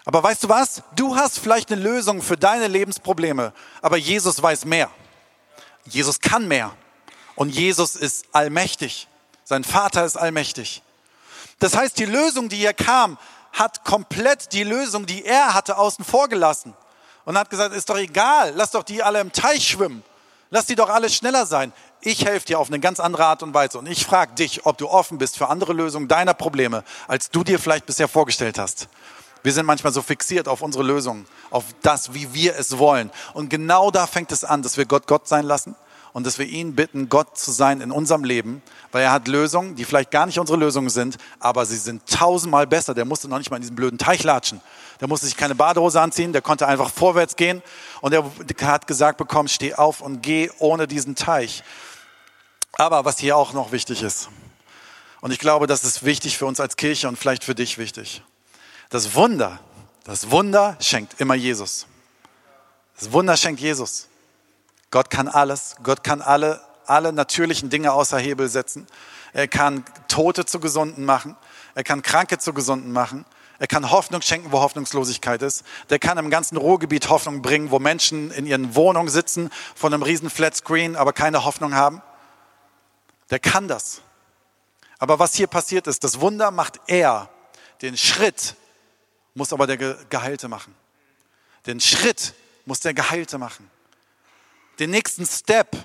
Aber 0.05 0.23
weißt 0.23 0.43
du 0.43 0.49
was? 0.49 0.83
Du 0.95 1.15
hast 1.15 1.39
vielleicht 1.39 1.71
eine 1.71 1.81
Lösung 1.81 2.21
für 2.21 2.37
deine 2.37 2.67
Lebensprobleme, 2.67 3.53
aber 3.81 3.97
Jesus 3.97 4.41
weiß 4.41 4.65
mehr. 4.65 4.89
Jesus 5.85 6.19
kann 6.19 6.47
mehr. 6.47 6.71
Und 7.35 7.49
Jesus 7.49 7.95
ist 7.95 8.25
allmächtig. 8.33 9.07
Sein 9.43 9.63
Vater 9.63 10.05
ist 10.05 10.17
allmächtig. 10.17 10.81
Das 11.59 11.75
heißt, 11.75 11.97
die 11.97 12.05
Lösung, 12.05 12.49
die 12.49 12.57
hier 12.57 12.73
kam, 12.73 13.17
hat 13.53 13.83
komplett 13.83 14.53
die 14.53 14.63
Lösung, 14.63 15.05
die 15.05 15.25
er 15.25 15.53
hatte, 15.53 15.77
außen 15.77 16.05
vor 16.05 16.27
gelassen. 16.27 16.73
Und 17.25 17.37
hat 17.37 17.49
gesagt, 17.49 17.75
ist 17.75 17.89
doch 17.89 17.97
egal, 17.97 18.53
lass 18.55 18.71
doch 18.71 18.83
die 18.83 19.03
alle 19.03 19.19
im 19.19 19.31
Teich 19.31 19.67
schwimmen. 19.67 20.03
Lass 20.49 20.65
die 20.65 20.75
doch 20.75 20.89
alle 20.89 21.09
schneller 21.09 21.45
sein. 21.45 21.71
Ich 22.01 22.25
helfe 22.25 22.45
dir 22.47 22.59
auf 22.59 22.67
eine 22.67 22.79
ganz 22.79 22.99
andere 22.99 23.25
Art 23.25 23.41
und 23.43 23.53
Weise. 23.53 23.77
Und 23.77 23.87
ich 23.87 24.05
frage 24.05 24.33
dich, 24.33 24.65
ob 24.65 24.77
du 24.77 24.89
offen 24.89 25.17
bist 25.17 25.37
für 25.37 25.47
andere 25.47 25.71
Lösungen 25.71 26.07
deiner 26.07 26.33
Probleme, 26.33 26.83
als 27.07 27.29
du 27.29 27.43
dir 27.43 27.59
vielleicht 27.59 27.85
bisher 27.85 28.07
vorgestellt 28.07 28.57
hast. 28.57 28.89
Wir 29.43 29.53
sind 29.53 29.65
manchmal 29.65 29.93
so 29.93 30.01
fixiert 30.01 30.47
auf 30.47 30.61
unsere 30.61 30.83
Lösungen, 30.83 31.25
auf 31.49 31.65
das, 31.81 32.13
wie 32.13 32.33
wir 32.33 32.55
es 32.57 32.77
wollen. 32.77 33.09
Und 33.33 33.49
genau 33.49 33.91
da 33.91 34.07
fängt 34.07 34.31
es 34.31 34.43
an, 34.43 34.61
dass 34.61 34.77
wir 34.77 34.85
Gott 34.85 35.07
Gott 35.07 35.27
sein 35.27 35.45
lassen 35.45 35.75
und 36.13 36.25
dass 36.27 36.37
wir 36.37 36.45
ihn 36.45 36.75
bitten, 36.75 37.09
Gott 37.09 37.37
zu 37.37 37.51
sein 37.51 37.81
in 37.81 37.91
unserem 37.91 38.23
Leben, 38.23 38.61
weil 38.91 39.03
er 39.03 39.11
hat 39.11 39.27
Lösungen, 39.27 39.75
die 39.75 39.85
vielleicht 39.85 40.11
gar 40.11 40.25
nicht 40.25 40.39
unsere 40.39 40.57
Lösungen 40.57 40.89
sind, 40.89 41.17
aber 41.39 41.65
sie 41.65 41.77
sind 41.77 42.05
tausendmal 42.05 42.67
besser. 42.67 42.93
Der 42.93 43.05
musste 43.05 43.27
noch 43.27 43.37
nicht 43.37 43.49
mal 43.49 43.57
in 43.57 43.61
diesen 43.61 43.75
blöden 43.75 43.97
Teich 43.97 44.23
latschen. 44.23 44.61
Der 44.99 45.07
musste 45.07 45.25
sich 45.25 45.37
keine 45.37 45.55
Badehose 45.55 45.99
anziehen, 45.99 46.33
der 46.33 46.41
konnte 46.41 46.67
einfach 46.67 46.91
vorwärts 46.91 47.35
gehen 47.35 47.63
und 48.01 48.13
er 48.13 48.23
hat 48.61 48.87
gesagt 48.87 49.17
bekommen, 49.17 49.47
steh 49.47 49.73
auf 49.73 50.01
und 50.01 50.21
geh 50.21 50.49
ohne 50.59 50.87
diesen 50.87 51.15
Teich. 51.15 51.63
Aber 52.73 53.05
was 53.05 53.17
hier 53.17 53.37
auch 53.37 53.53
noch 53.53 53.71
wichtig 53.71 54.03
ist, 54.03 54.29
und 55.21 55.31
ich 55.31 55.37
glaube, 55.37 55.67
das 55.67 55.83
ist 55.83 56.03
wichtig 56.03 56.37
für 56.39 56.47
uns 56.47 56.59
als 56.59 56.77
Kirche 56.77 57.07
und 57.07 57.15
vielleicht 57.15 57.43
für 57.43 57.53
dich 57.53 57.77
wichtig. 57.77 58.23
Das 58.91 59.15
Wunder, 59.15 59.57
das 60.03 60.31
Wunder 60.31 60.75
schenkt 60.81 61.21
immer 61.21 61.33
Jesus. 61.33 61.87
Das 62.99 63.13
Wunder 63.13 63.37
schenkt 63.37 63.61
Jesus. 63.61 64.09
Gott 64.91 65.09
kann 65.09 65.29
alles. 65.29 65.77
Gott 65.81 66.03
kann 66.03 66.21
alle, 66.21 66.59
alle 66.85 67.13
natürlichen 67.13 67.69
Dinge 67.69 67.93
außer 67.93 68.19
Hebel 68.19 68.49
setzen. 68.49 68.85
Er 69.31 69.47
kann 69.47 69.85
Tote 70.09 70.45
zu 70.45 70.59
Gesunden 70.59 71.05
machen. 71.05 71.37
Er 71.73 71.85
kann 71.85 72.01
Kranke 72.01 72.37
zu 72.37 72.53
Gesunden 72.53 72.91
machen. 72.91 73.25
Er 73.59 73.67
kann 73.67 73.91
Hoffnung 73.91 74.21
schenken, 74.21 74.51
wo 74.51 74.59
Hoffnungslosigkeit 74.59 75.41
ist. 75.41 75.63
Der 75.89 75.97
kann 75.97 76.17
im 76.17 76.29
ganzen 76.29 76.57
Ruhrgebiet 76.57 77.09
Hoffnung 77.09 77.41
bringen, 77.41 77.71
wo 77.71 77.79
Menschen 77.79 78.29
in 78.31 78.45
ihren 78.45 78.75
Wohnungen 78.75 79.07
sitzen, 79.07 79.51
von 79.73 79.93
einem 79.93 80.03
riesen 80.03 80.29
Flatscreen, 80.29 80.97
aber 80.97 81.13
keine 81.13 81.45
Hoffnung 81.45 81.75
haben. 81.75 82.01
Der 83.29 83.39
kann 83.39 83.69
das. 83.69 84.01
Aber 84.99 85.17
was 85.17 85.33
hier 85.33 85.47
passiert 85.47 85.87
ist, 85.87 86.03
das 86.03 86.19
Wunder 86.19 86.51
macht 86.51 86.81
er. 86.87 87.29
Den 87.81 87.95
Schritt 87.95 88.57
muss 89.33 89.53
aber 89.53 89.67
der 89.67 89.77
Geheilte 89.77 90.47
machen. 90.47 90.75
Den 91.65 91.79
Schritt 91.79 92.33
muss 92.65 92.79
der 92.79 92.93
Geheilte 92.93 93.37
machen. 93.37 93.69
Den 94.79 94.89
nächsten 94.89 95.25
Step, 95.25 95.75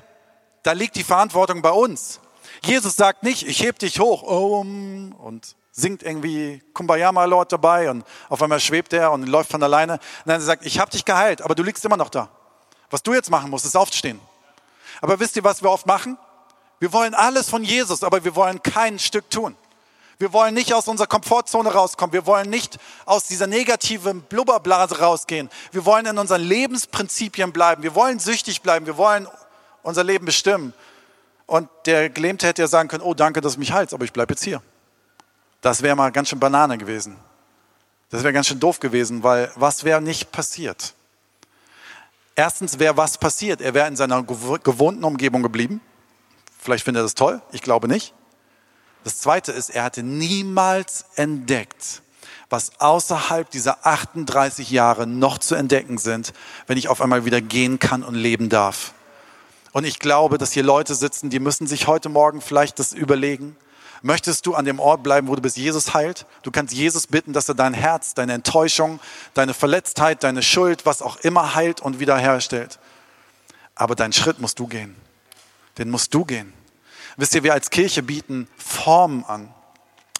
da 0.63 0.73
liegt 0.73 0.97
die 0.97 1.05
Verantwortung 1.05 1.63
bei 1.63 1.71
uns. 1.71 2.21
Jesus 2.63 2.97
sagt 2.97 3.23
nicht, 3.23 3.47
ich 3.47 3.63
heb 3.63 3.79
dich 3.79 4.01
hoch 4.01 4.23
um, 4.23 5.13
und 5.13 5.57
singt 5.73 6.03
irgendwie 6.03 6.63
Kumbaya 6.73 7.13
my 7.13 7.27
Lord 7.27 7.53
dabei 7.53 7.91
und 7.91 8.05
auf 8.31 8.43
einmal 8.43 8.61
schwebt 8.61 8.93
er 8.95 9.13
und 9.13 9.27
läuft 9.27 9.51
von 9.51 9.63
alleine. 9.63 9.99
Nein, 10.25 10.41
er 10.41 10.45
sagt, 10.45 10.65
ich 10.65 10.79
habe 10.79 10.91
dich 10.91 11.05
geheilt, 11.05 11.43
aber 11.43 11.55
du 11.55 11.63
liegst 11.63 11.85
immer 11.85 11.99
noch 11.99 12.09
da. 12.09 12.31
Was 12.89 13.03
du 13.03 13.13
jetzt 13.13 13.31
machen 13.31 13.51
musst, 13.51 13.67
ist 13.67 13.77
aufstehen. 13.77 14.19
Aber 15.03 15.21
wisst 15.21 15.37
ihr, 15.37 15.45
was 15.45 15.63
wir 15.63 15.71
oft 15.71 15.87
machen? 15.87 16.17
Wir 16.79 16.93
wollen 16.93 17.15
alles 17.15 17.51
von 17.51 17.63
Jesus, 17.63 18.03
aber 18.03 18.25
wir 18.25 18.35
wollen 18.35 18.63
kein 18.63 18.99
Stück 18.99 19.31
tun. 19.31 19.57
Wir 20.18 20.33
wollen 20.33 20.55
nicht 20.55 20.72
aus 20.72 20.88
unserer 20.88 21.07
Komfortzone 21.07 21.70
rauskommen. 21.70 22.12
Wir 22.12 22.24
wollen 22.24 22.48
nicht 22.48 22.79
aus 23.05 23.24
dieser 23.24 23.46
negativen 23.46 24.22
Blubberblase 24.22 25.00
rausgehen. 25.00 25.50
Wir 25.72 25.85
wollen 25.85 26.07
in 26.07 26.16
unseren 26.16 26.42
Lebensprinzipien 26.42 27.52
bleiben. 27.52 27.83
Wir 27.83 27.94
wollen 27.94 28.18
süchtig 28.18 28.62
bleiben. 28.62 28.87
Wir 28.87 28.96
wollen 28.96 29.29
unser 29.83 30.05
Leben 30.05 30.24
bestimmen. 30.24 30.72
Und 31.46 31.68
der 31.85 32.09
Gelähmte 32.09 32.46
hätte 32.46 32.62
ja 32.62 32.68
sagen 32.68 32.88
können, 32.88 33.05
oh 33.05 33.14
danke, 33.14 33.40
dass 33.40 33.55
du 33.55 33.61
mich 33.61 33.72
heilst, 33.72 33.94
aber 33.94 34.05
ich 34.05 34.12
bleibe 34.12 34.33
jetzt 34.33 34.42
hier. 34.42 34.62
Das 35.61 35.83
wäre 35.83 35.94
mal 35.94 36.11
ganz 36.11 36.31
schön 36.31 36.40
Banane 36.40 36.79
gewesen. 36.79 37.16
Das 38.11 38.22
wäre 38.22 38.33
ganz 38.33 38.46
schön 38.46 38.61
doof 38.61 38.81
gewesen, 38.81 39.22
weil 39.22 39.50
was 39.55 39.85
wäre 39.85 40.00
nicht 40.00 40.33
passiert? 40.33 40.94
Erstens 42.35 42.79
wäre 42.79 42.96
was 42.96 43.18
passiert. 43.18 43.61
Er 43.61 43.74
wäre 43.74 43.88
in 43.88 43.96
seiner 43.96 44.22
gewohnten 44.22 45.05
Umgebung 45.05 45.42
geblieben. 45.42 45.81
Vielleicht 46.59 46.85
findet 46.85 47.00
er 47.00 47.05
das 47.05 47.14
toll. 47.14 47.40
Ich 47.52 47.62
glaube 47.62 47.88
nicht. 47.88 48.12
Das 49.07 49.21
zweite 49.21 49.53
ist, 49.53 49.71
er 49.71 49.85
hatte 49.85 50.03
niemals 50.03 51.05
entdeckt, 51.14 52.03
was 52.51 52.73
außerhalb 52.81 53.49
dieser 53.49 53.87
38 53.87 54.69
Jahre 54.73 55.07
noch 55.07 55.38
zu 55.38 55.55
entdecken 55.55 55.97
sind, 55.97 56.33
wenn 56.66 56.77
ich 56.77 56.88
auf 56.88 57.01
einmal 57.01 57.25
wieder 57.25 57.40
gehen 57.40 57.79
kann 57.79 58.03
und 58.03 58.16
leben 58.16 58.49
darf. 58.49 58.95
Und 59.71 59.85
ich 59.85 60.01
glaube, 60.01 60.38
dass 60.38 60.51
hier 60.51 60.64
Leute 60.64 60.97
sitzen, 60.97 61.31
die 61.31 61.38
müssen 61.38 61.69
sich 61.69 61.87
heute 61.87 62.09
Morgen 62.09 62.40
vielleicht 62.40 62.81
das 62.81 62.92
überlegen. 62.92 63.57
Möchtest 64.03 64.45
du 64.45 64.57
an 64.57 64.64
dem 64.64 64.81
Ort 64.81 65.05
bleiben, 65.05 65.29
wo 65.29 65.37
du 65.37 65.40
bist, 65.40 65.57
Jesus 65.57 65.95
heilt? 65.95 66.27
Du 66.42 66.51
kannst 66.51 66.75
Jesus 66.75 67.07
bitten, 67.07 67.33
dass 67.33 67.49
er 67.49 67.55
dein 67.55 67.75
Herz, 67.75 68.14
deine 68.14 68.33
Enttäuschung, 68.33 68.99
deine 69.35 69.55
Verletztheit, 69.55 70.25
deine 70.25 70.42
Schuld, 70.42 70.85
was 70.85 71.01
auch 71.01 71.19
immer 71.19 71.55
heilt 71.55 71.81
und 71.81 72.01
wiederherstellt. 72.01 72.81
Aber 73.77 73.95
deinen 73.95 74.12
Schritt 74.12 74.40
musst 74.40 74.59
du 74.59 74.66
gehen. 74.66 74.97
Den 75.79 75.90
musst 75.90 76.12
du 76.12 76.25
gehen. 76.25 76.56
Wisst 77.16 77.35
ihr, 77.35 77.42
wir 77.42 77.55
als 77.55 77.70
Kirche 77.70 78.02
bieten 78.02 78.48
Formen 78.57 79.24
an. 79.24 79.48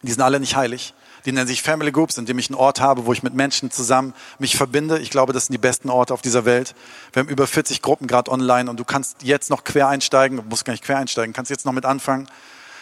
Die 0.03 0.13
sind 0.13 0.23
alle 0.23 0.41
nicht 0.41 0.57
heilig. 0.57 0.95
Die 1.27 1.33
nennen 1.33 1.49
sich 1.49 1.61
Family 1.61 1.91
Groups, 1.91 2.17
indem 2.17 2.39
ich 2.39 2.49
einen 2.49 2.59
Ort 2.59 2.81
habe, 2.81 3.05
wo 3.05 3.13
ich 3.13 3.23
mit 3.23 3.35
Menschen 3.35 3.71
zusammen 3.71 4.15
mich 4.39 4.57
verbinde. 4.57 5.01
Ich 5.01 5.11
glaube, 5.11 5.33
das 5.33 5.47
sind 5.47 5.53
die 5.53 5.59
besten 5.59 5.91
Orte 5.91 6.15
auf 6.15 6.23
dieser 6.23 6.45
Welt. 6.45 6.75
Wir 7.13 7.21
haben 7.21 7.29
über 7.29 7.47
40 7.47 7.83
Gruppen 7.83 8.07
gerade 8.07 8.31
online 8.31 8.71
und 8.71 8.79
du 8.79 8.85
kannst 8.85 9.25
jetzt 9.25 9.51
noch 9.51 9.65
quer 9.65 9.89
einsteigen. 9.89 10.39
Du 10.39 10.45
musst 10.45 10.65
gar 10.65 10.73
nicht 10.73 10.85
quer 10.85 10.99
einsteigen, 10.99 11.33
kannst 11.33 11.51
jetzt 11.51 11.67
noch 11.67 11.73
mit 11.73 11.85
anfangen. 11.85 12.29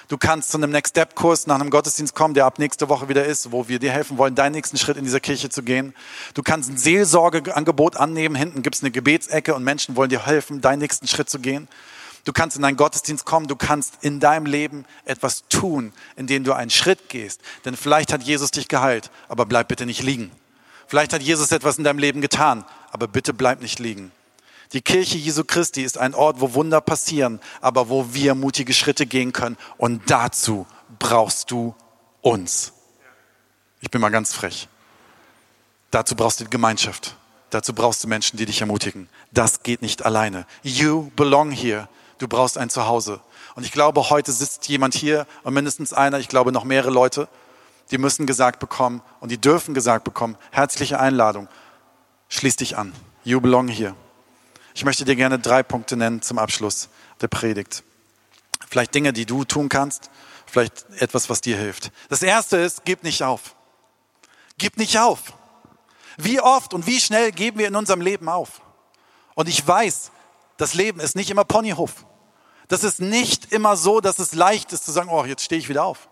Du 0.08 0.18
kannst 0.18 0.50
zu 0.50 0.58
einem 0.58 0.70
Next 0.70 0.90
Step 0.90 1.14
Kurs 1.14 1.46
nach 1.46 1.58
einem 1.58 1.70
Gottesdienst 1.70 2.14
kommen, 2.14 2.34
der 2.34 2.44
ab 2.44 2.58
nächste 2.58 2.90
Woche 2.90 3.08
wieder 3.08 3.24
ist, 3.24 3.50
wo 3.50 3.68
wir 3.68 3.78
dir 3.78 3.90
helfen 3.90 4.18
wollen, 4.18 4.34
deinen 4.34 4.52
nächsten 4.52 4.76
Schritt 4.76 4.98
in 4.98 5.04
dieser 5.04 5.20
Kirche 5.20 5.48
zu 5.48 5.62
gehen. 5.62 5.94
Du 6.34 6.42
kannst 6.42 6.70
ein 6.70 6.76
Seelsorgeangebot 6.76 7.96
annehmen. 7.96 8.36
Hinten 8.36 8.60
gibt 8.60 8.76
es 8.76 8.82
eine 8.82 8.90
Gebetsecke 8.90 9.54
und 9.54 9.64
Menschen 9.64 9.96
wollen 9.96 10.10
dir 10.10 10.26
helfen, 10.26 10.60
deinen 10.60 10.80
nächsten 10.80 11.08
Schritt 11.08 11.30
zu 11.30 11.38
gehen. 11.38 11.68
Du 12.24 12.32
kannst 12.32 12.56
in 12.56 12.64
einen 12.64 12.76
Gottesdienst 12.76 13.26
kommen, 13.26 13.48
du 13.48 13.56
kannst 13.56 13.98
in 14.00 14.18
deinem 14.18 14.46
Leben 14.46 14.86
etwas 15.04 15.44
tun, 15.48 15.92
in 16.16 16.26
dem 16.26 16.42
du 16.42 16.54
einen 16.54 16.70
Schritt 16.70 17.08
gehst. 17.10 17.40
Denn 17.64 17.76
vielleicht 17.76 18.12
hat 18.12 18.22
Jesus 18.22 18.50
dich 18.50 18.68
geheilt, 18.68 19.10
aber 19.28 19.44
bleib 19.44 19.68
bitte 19.68 19.84
nicht 19.84 20.02
liegen. 20.02 20.30
Vielleicht 20.86 21.12
hat 21.12 21.22
Jesus 21.22 21.52
etwas 21.52 21.78
in 21.78 21.84
deinem 21.84 21.98
Leben 21.98 22.20
getan, 22.20 22.64
aber 22.90 23.08
bitte 23.08 23.34
bleib 23.34 23.60
nicht 23.60 23.78
liegen. 23.78 24.10
Die 24.72 24.80
Kirche 24.80 25.18
Jesu 25.18 25.44
Christi 25.44 25.82
ist 25.82 25.98
ein 25.98 26.14
Ort, 26.14 26.40
wo 26.40 26.54
Wunder 26.54 26.80
passieren, 26.80 27.40
aber 27.60 27.90
wo 27.90 28.12
wir 28.14 28.34
mutige 28.34 28.72
Schritte 28.72 29.06
gehen 29.06 29.32
können. 29.32 29.56
Und 29.76 30.10
dazu 30.10 30.66
brauchst 30.98 31.50
du 31.50 31.74
uns. 32.22 32.72
Ich 33.80 33.90
bin 33.90 34.00
mal 34.00 34.08
ganz 34.08 34.32
frech. 34.32 34.68
Dazu 35.90 36.16
brauchst 36.16 36.40
du 36.40 36.44
die 36.44 36.50
Gemeinschaft. 36.50 37.16
Dazu 37.50 37.72
brauchst 37.72 38.02
du 38.02 38.08
Menschen, 38.08 38.36
die 38.36 38.46
dich 38.46 38.62
ermutigen. 38.62 39.08
Das 39.30 39.62
geht 39.62 39.82
nicht 39.82 40.04
alleine. 40.04 40.46
You 40.62 41.10
belong 41.14 41.52
here. 41.52 41.88
Du 42.18 42.28
brauchst 42.28 42.58
ein 42.58 42.70
Zuhause. 42.70 43.20
Und 43.54 43.64
ich 43.64 43.72
glaube, 43.72 44.10
heute 44.10 44.32
sitzt 44.32 44.68
jemand 44.68 44.94
hier 44.94 45.26
und 45.42 45.54
mindestens 45.54 45.92
einer, 45.92 46.18
ich 46.18 46.28
glaube 46.28 46.52
noch 46.52 46.64
mehrere 46.64 46.90
Leute, 46.90 47.28
die 47.90 47.98
müssen 47.98 48.26
gesagt 48.26 48.60
bekommen 48.60 49.02
und 49.20 49.30
die 49.30 49.40
dürfen 49.40 49.74
gesagt 49.74 50.04
bekommen, 50.04 50.36
herzliche 50.50 50.98
Einladung, 50.98 51.48
schließ 52.28 52.56
dich 52.56 52.76
an. 52.76 52.92
You 53.24 53.40
belong 53.40 53.68
here. 53.68 53.94
Ich 54.74 54.84
möchte 54.84 55.04
dir 55.04 55.16
gerne 55.16 55.38
drei 55.38 55.62
Punkte 55.62 55.96
nennen 55.96 56.22
zum 56.22 56.38
Abschluss 56.38 56.88
der 57.20 57.28
Predigt. 57.28 57.84
Vielleicht 58.68 58.94
Dinge, 58.94 59.12
die 59.12 59.26
du 59.26 59.44
tun 59.44 59.68
kannst, 59.68 60.10
vielleicht 60.46 60.86
etwas, 60.98 61.30
was 61.30 61.40
dir 61.40 61.56
hilft. 61.56 61.92
Das 62.08 62.22
erste 62.22 62.56
ist, 62.56 62.84
gib 62.84 63.02
nicht 63.04 63.22
auf. 63.22 63.54
Gib 64.58 64.76
nicht 64.76 64.98
auf. 64.98 65.20
Wie 66.16 66.40
oft 66.40 66.74
und 66.74 66.86
wie 66.86 67.00
schnell 67.00 67.32
geben 67.32 67.58
wir 67.58 67.68
in 67.68 67.76
unserem 67.76 68.00
Leben 68.00 68.28
auf? 68.28 68.60
Und 69.34 69.48
ich 69.48 69.66
weiß, 69.66 70.10
das 70.56 70.74
Leben 70.74 71.00
ist 71.00 71.16
nicht 71.16 71.30
immer 71.30 71.44
Ponyhof. 71.44 72.06
Das 72.68 72.84
ist 72.84 73.00
nicht 73.00 73.52
immer 73.52 73.76
so, 73.76 74.00
dass 74.00 74.18
es 74.18 74.34
leicht 74.34 74.72
ist 74.72 74.84
zu 74.84 74.92
sagen, 74.92 75.08
oh, 75.10 75.24
jetzt 75.24 75.42
stehe 75.42 75.58
ich 75.58 75.68
wieder 75.68 75.84
auf. 75.84 76.08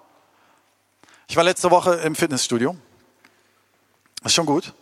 Ich 1.28 1.36
war 1.36 1.44
letzte 1.44 1.70
Woche 1.70 1.94
im 1.94 2.14
Fitnessstudio. 2.14 2.76
Ist 4.24 4.34
schon 4.34 4.46
gut. 4.46 4.74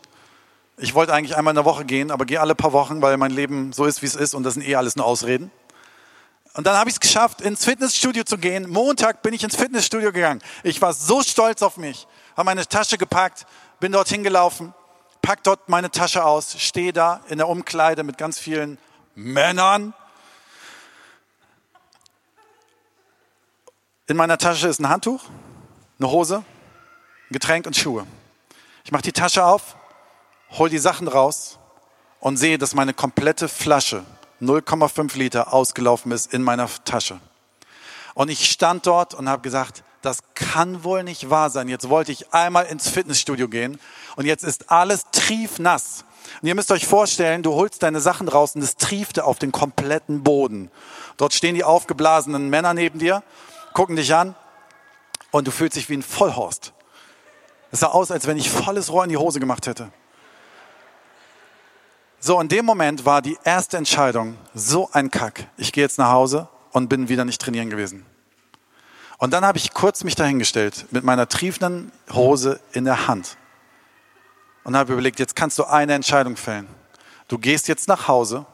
Ich 0.78 0.94
wollte 0.94 1.12
eigentlich 1.12 1.36
einmal 1.36 1.52
in 1.52 1.56
der 1.56 1.64
Woche 1.64 1.84
gehen, 1.84 2.10
aber 2.10 2.24
gehe 2.24 2.40
alle 2.40 2.54
paar 2.54 2.72
Wochen, 2.72 3.02
weil 3.02 3.16
mein 3.18 3.30
Leben 3.30 3.72
so 3.72 3.84
ist, 3.84 4.02
wie 4.02 4.06
es 4.06 4.14
ist 4.14 4.34
und 4.34 4.42
das 4.42 4.54
sind 4.54 4.66
eh 4.66 4.74
alles 4.76 4.96
nur 4.96 5.06
Ausreden. 5.06 5.50
Und 6.54 6.66
dann 6.66 6.76
habe 6.76 6.90
ich 6.90 6.96
es 6.96 7.00
geschafft, 7.00 7.40
ins 7.40 7.64
Fitnessstudio 7.64 8.24
zu 8.24 8.36
gehen. 8.36 8.68
Montag 8.68 9.22
bin 9.22 9.32
ich 9.32 9.44
ins 9.44 9.54
Fitnessstudio 9.54 10.10
gegangen. 10.10 10.42
Ich 10.64 10.82
war 10.82 10.92
so 10.92 11.22
stolz 11.22 11.62
auf 11.62 11.76
mich, 11.76 12.08
habe 12.36 12.46
meine 12.46 12.66
Tasche 12.66 12.98
gepackt, 12.98 13.46
bin 13.78 13.92
dorthin 13.92 14.24
gelaufen, 14.24 14.74
pack 15.22 15.44
dort 15.44 15.68
meine 15.68 15.90
Tasche 15.90 16.24
aus, 16.24 16.58
stehe 16.58 16.92
da 16.92 17.20
in 17.28 17.38
der 17.38 17.48
Umkleide 17.48 18.02
mit 18.02 18.18
ganz 18.18 18.38
vielen 18.38 18.78
Männern. 19.20 19.92
In 24.06 24.16
meiner 24.16 24.38
Tasche 24.38 24.66
ist 24.66 24.80
ein 24.80 24.88
Handtuch, 24.88 25.22
eine 25.98 26.10
Hose, 26.10 26.38
ein 26.38 27.32
Getränk 27.32 27.66
und 27.66 27.76
Schuhe. 27.76 28.06
Ich 28.84 28.92
mache 28.92 29.02
die 29.02 29.12
Tasche 29.12 29.44
auf, 29.44 29.76
hole 30.52 30.70
die 30.70 30.78
Sachen 30.78 31.06
raus 31.06 31.58
und 32.18 32.38
sehe, 32.38 32.56
dass 32.56 32.74
meine 32.74 32.94
komplette 32.94 33.48
Flasche 33.48 34.04
0,5 34.40 35.16
Liter 35.18 35.52
ausgelaufen 35.52 36.12
ist 36.12 36.32
in 36.32 36.42
meiner 36.42 36.68
Tasche. 36.84 37.20
Und 38.14 38.30
ich 38.30 38.50
stand 38.50 38.86
dort 38.86 39.12
und 39.12 39.28
habe 39.28 39.42
gesagt, 39.42 39.84
das 40.00 40.20
kann 40.34 40.82
wohl 40.82 41.04
nicht 41.04 41.28
wahr 41.28 41.50
sein. 41.50 41.68
Jetzt 41.68 41.90
wollte 41.90 42.10
ich 42.10 42.32
einmal 42.32 42.64
ins 42.64 42.88
Fitnessstudio 42.88 43.48
gehen 43.48 43.78
und 44.16 44.24
jetzt 44.24 44.44
ist 44.44 44.70
alles 44.70 45.04
triefnass. 45.12 46.06
Und 46.40 46.48
ihr 46.48 46.54
müsst 46.54 46.70
euch 46.70 46.86
vorstellen, 46.86 47.42
du 47.42 47.54
holst 47.54 47.82
deine 47.82 48.00
Sachen 48.00 48.28
raus 48.28 48.54
und 48.54 48.62
es 48.62 48.76
triefte 48.76 49.24
auf 49.24 49.38
den 49.38 49.52
kompletten 49.52 50.22
Boden. 50.22 50.70
Dort 51.16 51.34
stehen 51.34 51.54
die 51.54 51.64
aufgeblasenen 51.64 52.48
Männer 52.48 52.74
neben 52.74 52.98
dir, 52.98 53.22
gucken 53.72 53.96
dich 53.96 54.14
an 54.14 54.34
und 55.30 55.46
du 55.46 55.50
fühlst 55.50 55.76
dich 55.76 55.88
wie 55.88 55.94
ein 55.94 56.02
Vollhorst. 56.02 56.72
Es 57.72 57.80
sah 57.80 57.88
aus, 57.88 58.10
als 58.10 58.26
wenn 58.26 58.36
ich 58.36 58.50
volles 58.50 58.90
Rohr 58.90 59.04
in 59.04 59.10
die 59.10 59.16
Hose 59.16 59.40
gemacht 59.40 59.66
hätte. 59.66 59.92
So, 62.18 62.40
in 62.40 62.48
dem 62.48 62.66
Moment 62.66 63.06
war 63.06 63.22
die 63.22 63.38
erste 63.44 63.76
Entscheidung 63.76 64.36
so 64.54 64.90
ein 64.92 65.10
Kack. 65.10 65.46
Ich 65.56 65.72
gehe 65.72 65.84
jetzt 65.84 65.98
nach 65.98 66.10
Hause 66.10 66.48
und 66.72 66.88
bin 66.88 67.08
wieder 67.08 67.24
nicht 67.24 67.40
trainieren 67.40 67.70
gewesen. 67.70 68.04
Und 69.18 69.32
dann 69.32 69.44
habe 69.44 69.58
ich 69.58 69.72
kurz 69.72 70.04
mich 70.04 70.16
dahingestellt 70.16 70.86
mit 70.90 71.04
meiner 71.04 71.28
triefenden 71.28 71.92
Hose 72.12 72.60
in 72.72 72.84
der 72.84 73.06
Hand 73.06 73.36
und 74.64 74.76
habe 74.76 74.92
überlegt, 74.92 75.18
jetzt 75.18 75.36
kannst 75.36 75.58
du 75.58 75.64
eine 75.64 75.94
Entscheidung 75.94 76.36
fällen. 76.36 76.68
Du 77.28 77.38
gehst 77.38 77.68
jetzt 77.68 77.88
nach 77.88 78.08
Hause, 78.08 78.46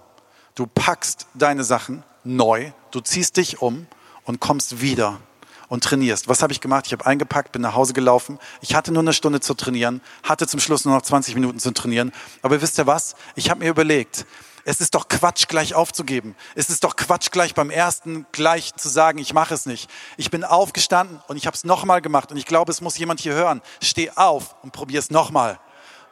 du 0.55 0.67
packst 0.67 1.27
deine 1.35 1.65
Sachen 1.65 2.03
neu, 2.25 2.73
du 2.91 3.01
ziehst 3.01 3.37
dich 3.37 3.63
um 3.63 3.87
und 4.25 4.41
kommst 4.41 4.81
wieder 4.81 5.19
und 5.69 5.83
trainierst. 5.83 6.29
Was 6.29 6.43
habe 6.43 6.53
ich 6.53 6.61
gemacht? 6.61 6.87
Ich 6.87 6.93
habe 6.93 7.07
eingepackt, 7.07 7.53
bin 7.53 7.63
nach 7.63 7.75
Hause 7.75 7.93
gelaufen. 7.93 8.39
Ich 8.61 8.75
hatte 8.75 8.93
nur 8.93 9.03
eine 9.03 9.13
Stunde 9.13 9.41
zu 9.41 9.55
trainieren, 9.55 10.01
hatte 10.23 10.47
zum 10.47 10.61
Schluss 10.61 10.85
nur 10.85 10.95
noch 10.95 11.03
20 11.03 11.35
Minuten 11.35 11.59
zu 11.59 11.73
trainieren. 11.73 12.13
Aber 12.43 12.61
wisst 12.61 12.79
ihr 12.79 12.87
was? 12.87 13.17
Ich 13.35 13.51
habe 13.51 13.61
mir 13.61 13.71
überlegt, 13.71 14.27
es 14.65 14.81
ist 14.81 14.95
doch 14.95 15.09
Quatsch, 15.09 15.47
gleich 15.47 15.75
aufzugeben. 15.75 16.35
Es 16.57 16.71
ist 16.71 16.83
doch 16.83 16.97
Quatsch, 16.97 17.31
gleich 17.31 17.55
beim 17.55 17.71
ersten 17.71 18.27
gleich 18.33 18.75
zu 18.75 18.89
sagen, 18.89 19.19
ich 19.19 19.33
mache 19.33 19.55
es 19.55 19.65
nicht. 19.65 19.89
Ich 20.17 20.31
bin 20.31 20.43
aufgestanden 20.43 21.21
und 21.29 21.37
ich 21.37 21.47
habe 21.47 21.57
es 21.57 21.65
nochmal 21.65 22.03
gemacht. 22.03 22.33
Und 22.33 22.37
ich 22.37 22.47
glaube, 22.47 22.73
es 22.73 22.81
muss 22.81 22.99
jemand 22.99 23.21
hier 23.21 23.35
hören. 23.35 23.63
Steh 23.81 24.11
auf 24.17 24.57
und 24.63 24.73
probier 24.73 24.99
es 24.99 25.11
nochmal 25.11 25.61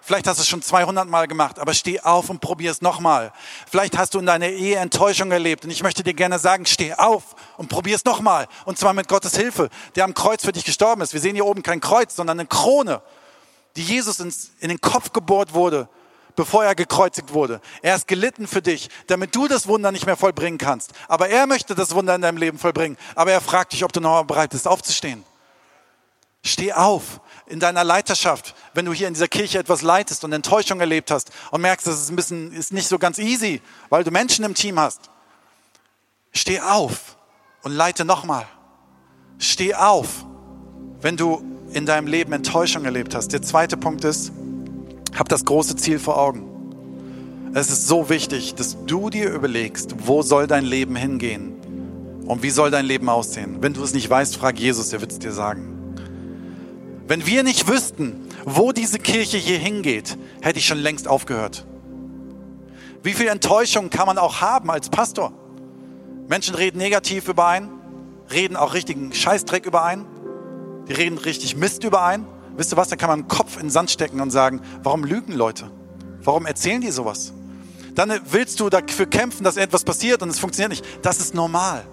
Vielleicht 0.07 0.27
hast 0.27 0.37
du 0.37 0.43
es 0.43 0.49
schon 0.49 0.61
200 0.61 1.09
Mal 1.09 1.27
gemacht, 1.29 1.59
aber 1.59 1.73
steh 1.73 1.99
auf 1.99 2.29
und 2.29 2.43
probier 2.43 2.71
es 2.71 2.83
nochmal. 2.83 3.33
Vielleicht 3.71 3.97
hast 3.97 4.13
du 4.13 4.19
in 4.19 4.27
deiner 4.27 4.49
Ehe 4.49 4.77
Enttäuschung 4.77 5.33
erlebt 5.33 5.65
und 5.65 5.71
ich 5.71 5.83
möchte 5.83 6.03
dir 6.03 6.13
gerne 6.13 6.39
sagen, 6.39 6.67
steh 6.67 6.93
auf 6.93 7.23
und 7.57 7.71
probier 7.71 7.97
es 7.97 8.05
nochmal. 8.05 8.47
Und 8.67 8.79
zwar 8.79 8.93
mit 8.93 9.09
Gottes 9.09 9.35
Hilfe, 9.35 9.71
der 9.97 10.05
am 10.05 10.13
Kreuz 10.13 10.45
für 10.45 10.53
dich 10.53 10.67
gestorben 10.67 11.01
ist. 11.01 11.15
Wir 11.15 11.21
sehen 11.21 11.35
hier 11.35 11.47
oben 11.47 11.63
kein 11.63 11.81
Kreuz, 11.81 12.15
sondern 12.17 12.39
eine 12.39 12.47
Krone, 12.47 13.01
die 13.77 13.83
Jesus 13.83 14.21
ins, 14.21 14.51
in 14.61 14.69
den 14.69 14.81
Kopf 14.83 15.11
gebohrt 15.15 15.55
wurde, 15.55 15.89
bevor 16.37 16.67
er 16.67 16.75
gekreuzigt 16.75 17.33
wurde. 17.33 17.63
Er 17.81 17.97
ist 17.97 18.07
gelitten 18.07 18.47
für 18.47 18.61
dich, 18.61 18.91
damit 19.07 19.35
du 19.35 19.49
das 19.49 19.69
Wunder 19.69 19.91
nicht 19.91 20.05
mehr 20.05 20.19
vollbringen 20.19 20.59
kannst. 20.59 20.93
Aber 21.09 21.31
er 21.31 21.47
möchte 21.47 21.75
das 21.75 21.95
Wunder 21.95 22.15
in 22.15 22.21
deinem 22.21 22.37
Leben 22.37 22.59
vollbringen. 22.59 22.99
Aber 23.15 23.33
er 23.33 23.41
fragt 23.41 23.73
dich, 23.73 23.83
ob 23.83 23.93
du 23.95 24.01
noch 24.01 24.23
bereit 24.25 24.51
bist, 24.51 24.69
aufzustehen. 24.69 25.25
Steh 26.47 26.75
auf 26.75 27.21
in 27.47 27.59
deiner 27.59 27.85
Leiterschaft, 27.85 28.55
wenn 28.75 28.85
du 28.85 28.93
hier 28.93 29.09
in 29.09 29.15
dieser 29.15 29.29
Kirche 29.29 29.59
etwas 29.59 29.81
leitest 29.81 30.25
und 30.25 30.33
Enttäuschung 30.33 30.79
erlebt 30.79 31.11
hast 31.11 31.31
und 31.51 31.63
merkst, 31.63 31.87
dass 31.87 31.95
es 31.95 32.11
ein 32.11 32.17
bisschen 32.17 32.53
ist 32.53 32.71
nicht 32.71 32.87
so 32.87 32.99
ganz 32.99 33.19
easy, 33.19 33.63
weil 33.89 34.05
du 34.05 34.11
Menschen 34.11 34.45
im 34.45 34.55
Team 34.55 34.79
hast. 34.79 35.11
Steh 36.33 36.61
auf 36.61 37.17
und 37.63 37.73
leite 37.73 38.05
nochmal. 38.05 38.47
Steh 39.39 39.75
auf, 39.75 40.27
wenn 41.01 41.17
du 41.17 41.43
in 41.73 41.87
deinem 41.87 42.07
Leben 42.07 42.33
Enttäuschung 42.35 42.85
erlebt 42.85 43.15
hast. 43.15 43.33
Der 43.33 43.41
zweite 43.41 43.79
Punkt 43.79 44.05
ist, 44.05 44.31
hab 45.17 45.31
das 45.31 45.47
große 45.47 45.77
Ziel 45.77 45.99
vor 45.99 46.19
Augen. 46.19 46.51
Es 47.55 47.71
ist 47.71 47.87
so 47.87 48.11
wichtig, 48.11 48.55
dass 48.57 48.77
du 48.85 49.09
dir 49.09 49.31
überlegst, 49.31 49.95
wo 50.07 50.21
soll 50.21 50.47
dein 50.47 50.67
Leben 50.67 50.97
hingehen 50.97 51.55
und 52.27 52.43
wie 52.43 52.51
soll 52.51 52.71
dein 52.71 52.85
Leben 52.85 53.09
aussehen. 53.09 53.63
Wenn 53.63 53.73
du 53.73 53.83
es 53.83 53.95
nicht 53.95 54.11
weißt, 54.11 54.37
frag 54.37 54.59
Jesus, 54.59 54.93
er 54.93 55.01
wird 55.01 55.13
es 55.13 55.19
dir 55.19 55.33
sagen. 55.33 55.74
Wenn 57.07 57.27
wir 57.27 57.43
nicht 57.43 57.69
wüssten, 57.69 58.29
wo 58.45 58.73
diese 58.73 58.99
Kirche 58.99 59.37
hier 59.37 59.59
hingeht, 59.59 60.17
hätte 60.41 60.59
ich 60.59 60.67
schon 60.67 60.79
längst 60.79 61.07
aufgehört. 61.07 61.67
Wie 63.03 63.13
viel 63.13 63.29
Enttäuschung 63.29 63.91
kann 63.91 64.07
man 64.07 64.17
auch 64.17 64.41
haben 64.41 64.71
als 64.71 64.89
Pastor? 64.89 65.33
Menschen 66.29 66.55
reden 66.55 66.79
negativ 66.79 67.29
über 67.29 67.47
einen, 67.47 67.69
reden 68.31 68.57
auch 68.57 68.73
richtigen 68.73 69.13
Scheißdreck 69.13 69.67
über 69.67 69.85
einen, 69.85 70.07
die 70.89 70.95
reden 70.95 71.19
richtig 71.19 71.57
Mist 71.57 71.85
über 71.85 72.03
einen. 72.03 72.27
Wisst 72.57 72.73
ihr 72.73 72.77
was, 72.79 72.89
dann 72.89 72.99
kann 72.99 73.11
man 73.11 73.23
den 73.23 73.29
Kopf 73.29 73.57
in 73.57 73.65
den 73.65 73.71
Sand 73.71 73.91
stecken 73.91 74.21
und 74.21 74.31
sagen, 74.31 74.63
warum 74.83 75.05
lügen 75.05 75.33
Leute? 75.33 75.71
Warum 76.23 76.47
erzählen 76.47 76.81
die 76.81 76.91
sowas? 76.91 77.35
Dann 77.95 78.19
willst 78.31 78.61
du 78.61 78.71
dafür 78.71 79.07
kämpfen, 79.07 79.45
dass 79.45 79.59
etwas 79.59 79.85
passiert 79.85 80.23
und 80.23 80.31
es 80.31 80.39
funktioniert 80.39 80.71
nicht. 80.71 80.85
Das 81.05 81.21
ist 81.21 81.35
normal. 81.35 81.85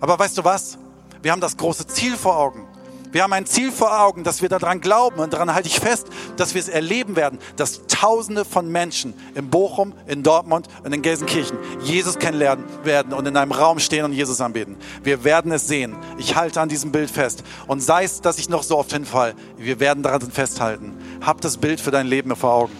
Aber 0.00 0.18
weißt 0.18 0.38
du 0.38 0.44
was? 0.44 0.78
Wir 1.20 1.32
haben 1.32 1.40
das 1.40 1.56
große 1.56 1.86
Ziel 1.86 2.16
vor 2.16 2.38
Augen. 2.38 2.66
Wir 3.12 3.22
haben 3.22 3.34
ein 3.34 3.44
Ziel 3.44 3.70
vor 3.70 4.00
Augen, 4.00 4.24
dass 4.24 4.40
wir 4.40 4.48
daran 4.48 4.80
glauben 4.80 5.20
und 5.20 5.34
daran 5.34 5.54
halte 5.54 5.68
ich 5.68 5.78
fest, 5.78 6.08
dass 6.38 6.54
wir 6.54 6.60
es 6.62 6.70
erleben 6.70 7.14
werden, 7.14 7.38
dass 7.56 7.86
Tausende 7.86 8.46
von 8.46 8.72
Menschen 8.72 9.12
in 9.34 9.50
Bochum, 9.50 9.92
in 10.06 10.22
Dortmund 10.22 10.66
und 10.82 10.94
in 10.94 11.02
Gelsenkirchen 11.02 11.58
Jesus 11.82 12.18
kennenlernen 12.18 12.64
werden 12.84 13.12
und 13.12 13.28
in 13.28 13.36
einem 13.36 13.52
Raum 13.52 13.80
stehen 13.80 14.06
und 14.06 14.14
Jesus 14.14 14.40
anbeten. 14.40 14.76
Wir 15.04 15.24
werden 15.24 15.52
es 15.52 15.68
sehen. 15.68 15.94
Ich 16.16 16.36
halte 16.36 16.62
an 16.62 16.70
diesem 16.70 16.90
Bild 16.90 17.10
fest. 17.10 17.44
Und 17.66 17.80
sei 17.80 18.04
es, 18.04 18.22
dass 18.22 18.38
ich 18.38 18.48
noch 18.48 18.62
so 18.62 18.78
oft 18.78 18.92
hinfall, 18.92 19.34
wir 19.58 19.78
werden 19.78 20.02
daran 20.02 20.30
festhalten. 20.30 20.96
Hab 21.20 21.42
das 21.42 21.58
Bild 21.58 21.82
für 21.82 21.90
dein 21.90 22.06
Leben 22.06 22.34
vor 22.34 22.54
Augen. 22.54 22.72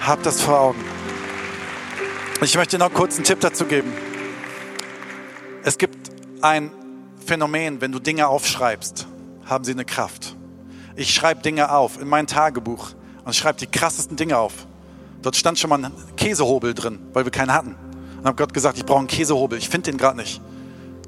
Hab 0.00 0.22
das 0.22 0.40
vor 0.40 0.60
Augen. 0.60 0.84
Ich 2.40 2.56
möchte 2.56 2.78
noch 2.78 2.92
kurz 2.92 3.16
einen 3.16 3.24
Tipp 3.24 3.40
dazu 3.40 3.66
geben. 3.66 3.92
Es 5.62 5.76
gibt 5.76 6.10
ein 6.40 6.70
Phänomen, 7.26 7.82
wenn 7.82 7.92
du 7.92 7.98
Dinge 7.98 8.28
aufschreibst 8.28 9.08
haben 9.46 9.64
sie 9.64 9.72
eine 9.72 9.84
Kraft. 9.84 10.36
Ich 10.96 11.12
schreibe 11.12 11.42
Dinge 11.42 11.72
auf 11.72 12.00
in 12.00 12.08
mein 12.08 12.26
Tagebuch 12.26 12.90
und 13.24 13.34
schreibe 13.34 13.58
die 13.58 13.66
krassesten 13.66 14.16
Dinge 14.16 14.38
auf. 14.38 14.66
Dort 15.22 15.36
stand 15.36 15.58
schon 15.58 15.70
mal 15.70 15.82
ein 15.82 15.92
Käsehobel 16.16 16.74
drin, 16.74 16.98
weil 17.12 17.24
wir 17.24 17.32
keinen 17.32 17.52
hatten. 17.52 17.74
Und 18.18 18.24
habe 18.26 18.36
Gott 18.36 18.54
gesagt, 18.54 18.78
ich 18.78 18.84
brauche 18.84 18.98
einen 18.98 19.08
Käsehobel, 19.08 19.58
ich 19.58 19.68
finde 19.68 19.90
den 19.90 19.98
gerade 19.98 20.18
nicht. 20.18 20.40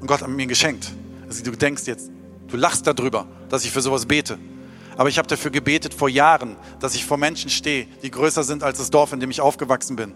Und 0.01 0.07
Gott 0.07 0.21
hat 0.21 0.27
mir 0.27 0.47
geschenkt. 0.47 0.91
Also 1.27 1.43
du 1.43 1.51
denkst 1.51 1.83
jetzt, 1.85 2.09
du 2.47 2.57
lachst 2.57 2.87
darüber, 2.87 3.27
dass 3.49 3.63
ich 3.65 3.71
für 3.71 3.81
sowas 3.81 4.05
bete. 4.05 4.37
Aber 4.97 5.09
ich 5.09 5.19
habe 5.19 5.27
dafür 5.27 5.51
gebetet 5.51 5.93
vor 5.93 6.09
Jahren, 6.09 6.55
dass 6.79 6.95
ich 6.95 7.05
vor 7.05 7.17
Menschen 7.17 7.49
stehe, 7.49 7.85
die 8.01 8.09
größer 8.09 8.43
sind 8.43 8.63
als 8.63 8.79
das 8.79 8.89
Dorf, 8.89 9.13
in 9.13 9.19
dem 9.19 9.29
ich 9.29 9.41
aufgewachsen 9.41 9.95
bin. 9.95 10.13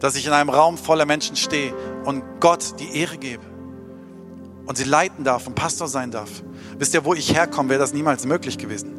Dass 0.00 0.16
ich 0.16 0.26
in 0.26 0.32
einem 0.32 0.48
Raum 0.48 0.78
voller 0.78 1.04
Menschen 1.04 1.36
stehe 1.36 1.74
und 2.04 2.22
Gott 2.40 2.80
die 2.80 2.96
Ehre 2.96 3.18
gebe. 3.18 3.42
Und 4.64 4.78
sie 4.78 4.84
leiten 4.84 5.24
darf 5.24 5.46
und 5.46 5.54
Pastor 5.54 5.88
sein 5.88 6.10
darf. 6.10 6.30
Wisst 6.78 6.94
ihr, 6.94 7.04
wo 7.04 7.14
ich 7.14 7.34
herkomme, 7.34 7.70
wäre 7.70 7.80
das 7.80 7.92
niemals 7.92 8.24
möglich 8.24 8.56
gewesen. 8.56 8.92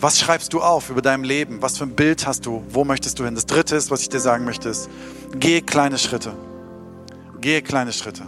Was 0.00 0.18
schreibst 0.18 0.52
du 0.52 0.60
auf 0.60 0.90
über 0.90 1.00
deinem 1.00 1.24
Leben? 1.24 1.62
Was 1.62 1.78
für 1.78 1.84
ein 1.84 1.94
Bild 1.94 2.26
hast 2.26 2.44
du? 2.46 2.64
Wo 2.68 2.84
möchtest 2.84 3.18
du 3.18 3.24
hin? 3.24 3.34
Das 3.34 3.46
dritte 3.46 3.76
ist, 3.76 3.90
was 3.90 4.02
ich 4.02 4.08
dir 4.08 4.20
sagen 4.20 4.44
möchte, 4.44 4.68
ist, 4.68 4.90
gehe 5.38 5.62
kleine 5.62 5.96
Schritte. 5.96 6.32
Gehe 7.40 7.62
kleine 7.62 7.92
Schritte. 7.92 8.24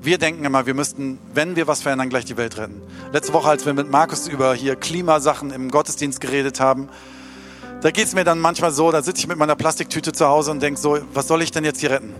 Wir 0.00 0.18
denken 0.18 0.44
immer, 0.44 0.66
wir 0.66 0.74
müssten, 0.74 1.18
wenn 1.32 1.56
wir 1.56 1.66
was 1.66 1.82
verändern, 1.82 2.08
gleich 2.08 2.24
die 2.24 2.36
Welt 2.36 2.56
retten. 2.56 2.82
Letzte 3.12 3.32
Woche, 3.32 3.48
als 3.48 3.64
wir 3.64 3.74
mit 3.74 3.90
Markus 3.90 4.26
über 4.28 4.54
hier 4.54 4.76
Klimasachen 4.76 5.50
im 5.50 5.70
Gottesdienst 5.70 6.20
geredet 6.20 6.60
haben, 6.60 6.88
da 7.80 7.90
geht 7.90 8.06
es 8.06 8.14
mir 8.14 8.24
dann 8.24 8.38
manchmal 8.40 8.72
so, 8.72 8.90
da 8.90 9.02
sitze 9.02 9.20
ich 9.20 9.28
mit 9.28 9.38
meiner 9.38 9.56
Plastiktüte 9.56 10.12
zu 10.12 10.26
Hause 10.26 10.50
und 10.50 10.62
denke 10.62 10.80
so, 10.80 10.98
was 11.12 11.28
soll 11.28 11.42
ich 11.42 11.52
denn 11.52 11.64
jetzt 11.64 11.80
hier 11.80 11.90
retten? 11.90 12.14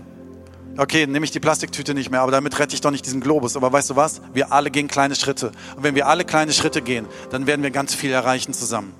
Okay, 0.77 1.07
nehme 1.07 1.25
ich 1.25 1.31
die 1.31 1.39
Plastiktüte 1.39 1.93
nicht 1.93 2.11
mehr, 2.11 2.21
aber 2.21 2.31
damit 2.31 2.57
rette 2.59 2.73
ich 2.73 2.81
doch 2.81 2.91
nicht 2.91 3.05
diesen 3.05 3.21
Globus. 3.21 3.55
Aber 3.55 3.71
weißt 3.71 3.91
du 3.91 3.95
was? 3.95 4.21
Wir 4.33 4.51
alle 4.51 4.71
gehen 4.71 4.87
kleine 4.87 5.15
Schritte. 5.15 5.51
Und 5.75 5.83
wenn 5.83 5.95
wir 5.95 6.07
alle 6.07 6.25
kleine 6.25 6.53
Schritte 6.53 6.81
gehen, 6.81 7.05
dann 7.29 7.47
werden 7.47 7.63
wir 7.63 7.71
ganz 7.71 7.93
viel 7.93 8.11
erreichen 8.11 8.53
zusammen. 8.53 8.93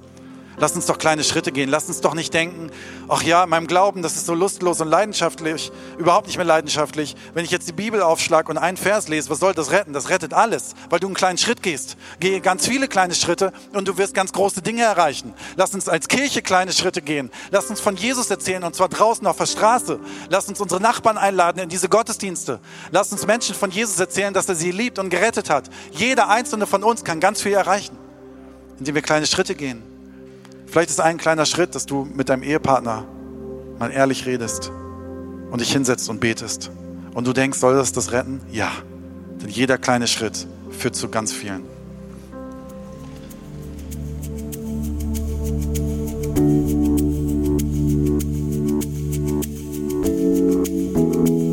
Lass 0.58 0.74
uns 0.76 0.86
doch 0.86 0.98
kleine 0.98 1.24
Schritte 1.24 1.52
gehen. 1.52 1.70
Lass 1.70 1.88
uns 1.88 2.02
doch 2.02 2.14
nicht 2.14 2.34
denken, 2.34 2.72
ach 3.10 3.24
ja, 3.24 3.44
in 3.44 3.50
meinem 3.50 3.68
Glauben, 3.68 4.02
das 4.02 4.16
ist 4.16 4.26
so 4.26 4.34
lustlos 4.34 4.80
und 4.82 4.88
leidenschaftlich, 4.88 5.72
überhaupt 5.98 6.28
nicht 6.28 6.38
mehr 6.38 6.46
leidenschaftlich. 6.46 7.16
Wenn 7.34 7.44
ich 7.44 7.52
jetzt 7.52 7.68
die 7.68 7.74
Bibel 7.74 8.02
aufschlage 8.02 8.50
und 8.50 8.58
einen 8.58 8.78
Vers 8.78 9.08
lese, 9.08 9.30
was 9.30 9.40
soll 9.40 9.54
das 9.54 9.72
retten? 9.72 9.94
Das 9.94 10.10
rettet 10.10 10.34
alles, 10.34 10.76
weil 10.90 11.00
du 11.00 11.08
einen 11.08 11.16
kleinen 11.16 11.38
Schritt 11.38 11.62
gehst. 11.62 11.98
Gehe 12.20 12.40
ganz 12.42 12.68
viele 12.68 12.88
kleine 12.88 13.16
Schritte 13.16 13.52
und 13.74 13.88
du 13.88 13.98
wirst 13.98 14.14
ganz 14.14 14.32
große 14.32 14.62
Dinge 14.62 14.84
erreichen. 14.84 15.34
Lass 15.56 15.74
uns 15.74 15.90
als 15.90 16.08
Kirche 16.08 16.42
kleine 16.42 16.72
Schritte 16.72 17.02
gehen. 17.02 17.32
Lass 17.52 17.70
uns 17.70 17.82
von 17.82 17.96
Jesus 17.96 18.30
erzählen 18.30 18.64
und 18.64 18.76
zwar 18.76 18.90
draußen 18.90 19.26
auf 19.28 19.38
der 19.38 19.48
Straße. 19.48 20.00
Lass 20.30 20.48
uns 20.48 20.62
unsere 20.62 20.82
Nachbarn 20.82 21.18
einladen 21.18 21.60
in 21.60 21.70
diese 21.70 21.90
Gottesdienste. 21.90 22.60
Lass 22.92 23.12
uns 23.12 23.26
Menschen 23.28 23.56
von 23.56 23.72
Jesus 23.72 24.00
erzählen, 24.00 24.34
dass 24.34 24.48
er 24.48 24.56
sie 24.56 24.72
liebt 24.72 25.00
und 25.00 25.10
gerettet 25.10 25.50
hat. 25.50 25.70
Jeder 25.92 26.30
einzelne 26.30 26.66
von 26.66 26.84
uns 26.84 27.04
kann 27.04 27.20
ganz 27.20 27.42
viel 27.42 27.54
erreichen, 27.54 27.98
indem 28.80 28.96
wir 28.96 29.02
kleine 29.02 29.28
Schritte 29.28 29.56
gehen. 29.56 29.95
Vielleicht 30.66 30.90
ist 30.90 31.02
ein 31.02 31.18
kleiner 31.18 31.46
Schritt, 31.46 31.76
dass 31.76 31.86
du 31.86 32.06
mit 32.06 32.30
deinem 32.30 32.44
Ehepartner 32.44 33.06
mal 33.80 33.92
ehrlich 33.92 34.26
redest 34.26 34.72
und 35.52 35.62
dich 35.62 35.72
hinsetzt 35.72 36.10
und 36.10 36.20
betest. 36.20 36.72
Und 37.14 37.28
du 37.28 37.34
denkst, 37.34 37.60
soll 37.60 37.76
das 37.76 37.92
das 37.92 38.12
retten? 38.12 38.42
Ja. 38.52 38.72
Denn 39.42 39.50
jeder 39.50 39.78
kleine 39.78 40.08
Schritt 40.08 40.48
führt 40.70 40.96
zu 40.96 41.10
ganz 41.10 41.32
vielen. 41.32 41.64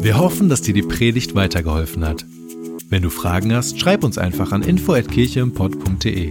Wir 0.02 0.18
hoffen, 0.18 0.48
dass 0.48 0.62
dir 0.62 0.74
die 0.74 0.82
Predigt 0.82 1.34
weitergeholfen 1.34 2.04
hat. 2.04 2.26
Wenn 2.88 3.02
du 3.02 3.10
Fragen 3.10 3.54
hast, 3.54 3.80
schreib 3.80 4.04
uns 4.04 4.18
einfach 4.18 4.52
an 4.52 4.62
info@kircheimpod.de. 4.62 6.30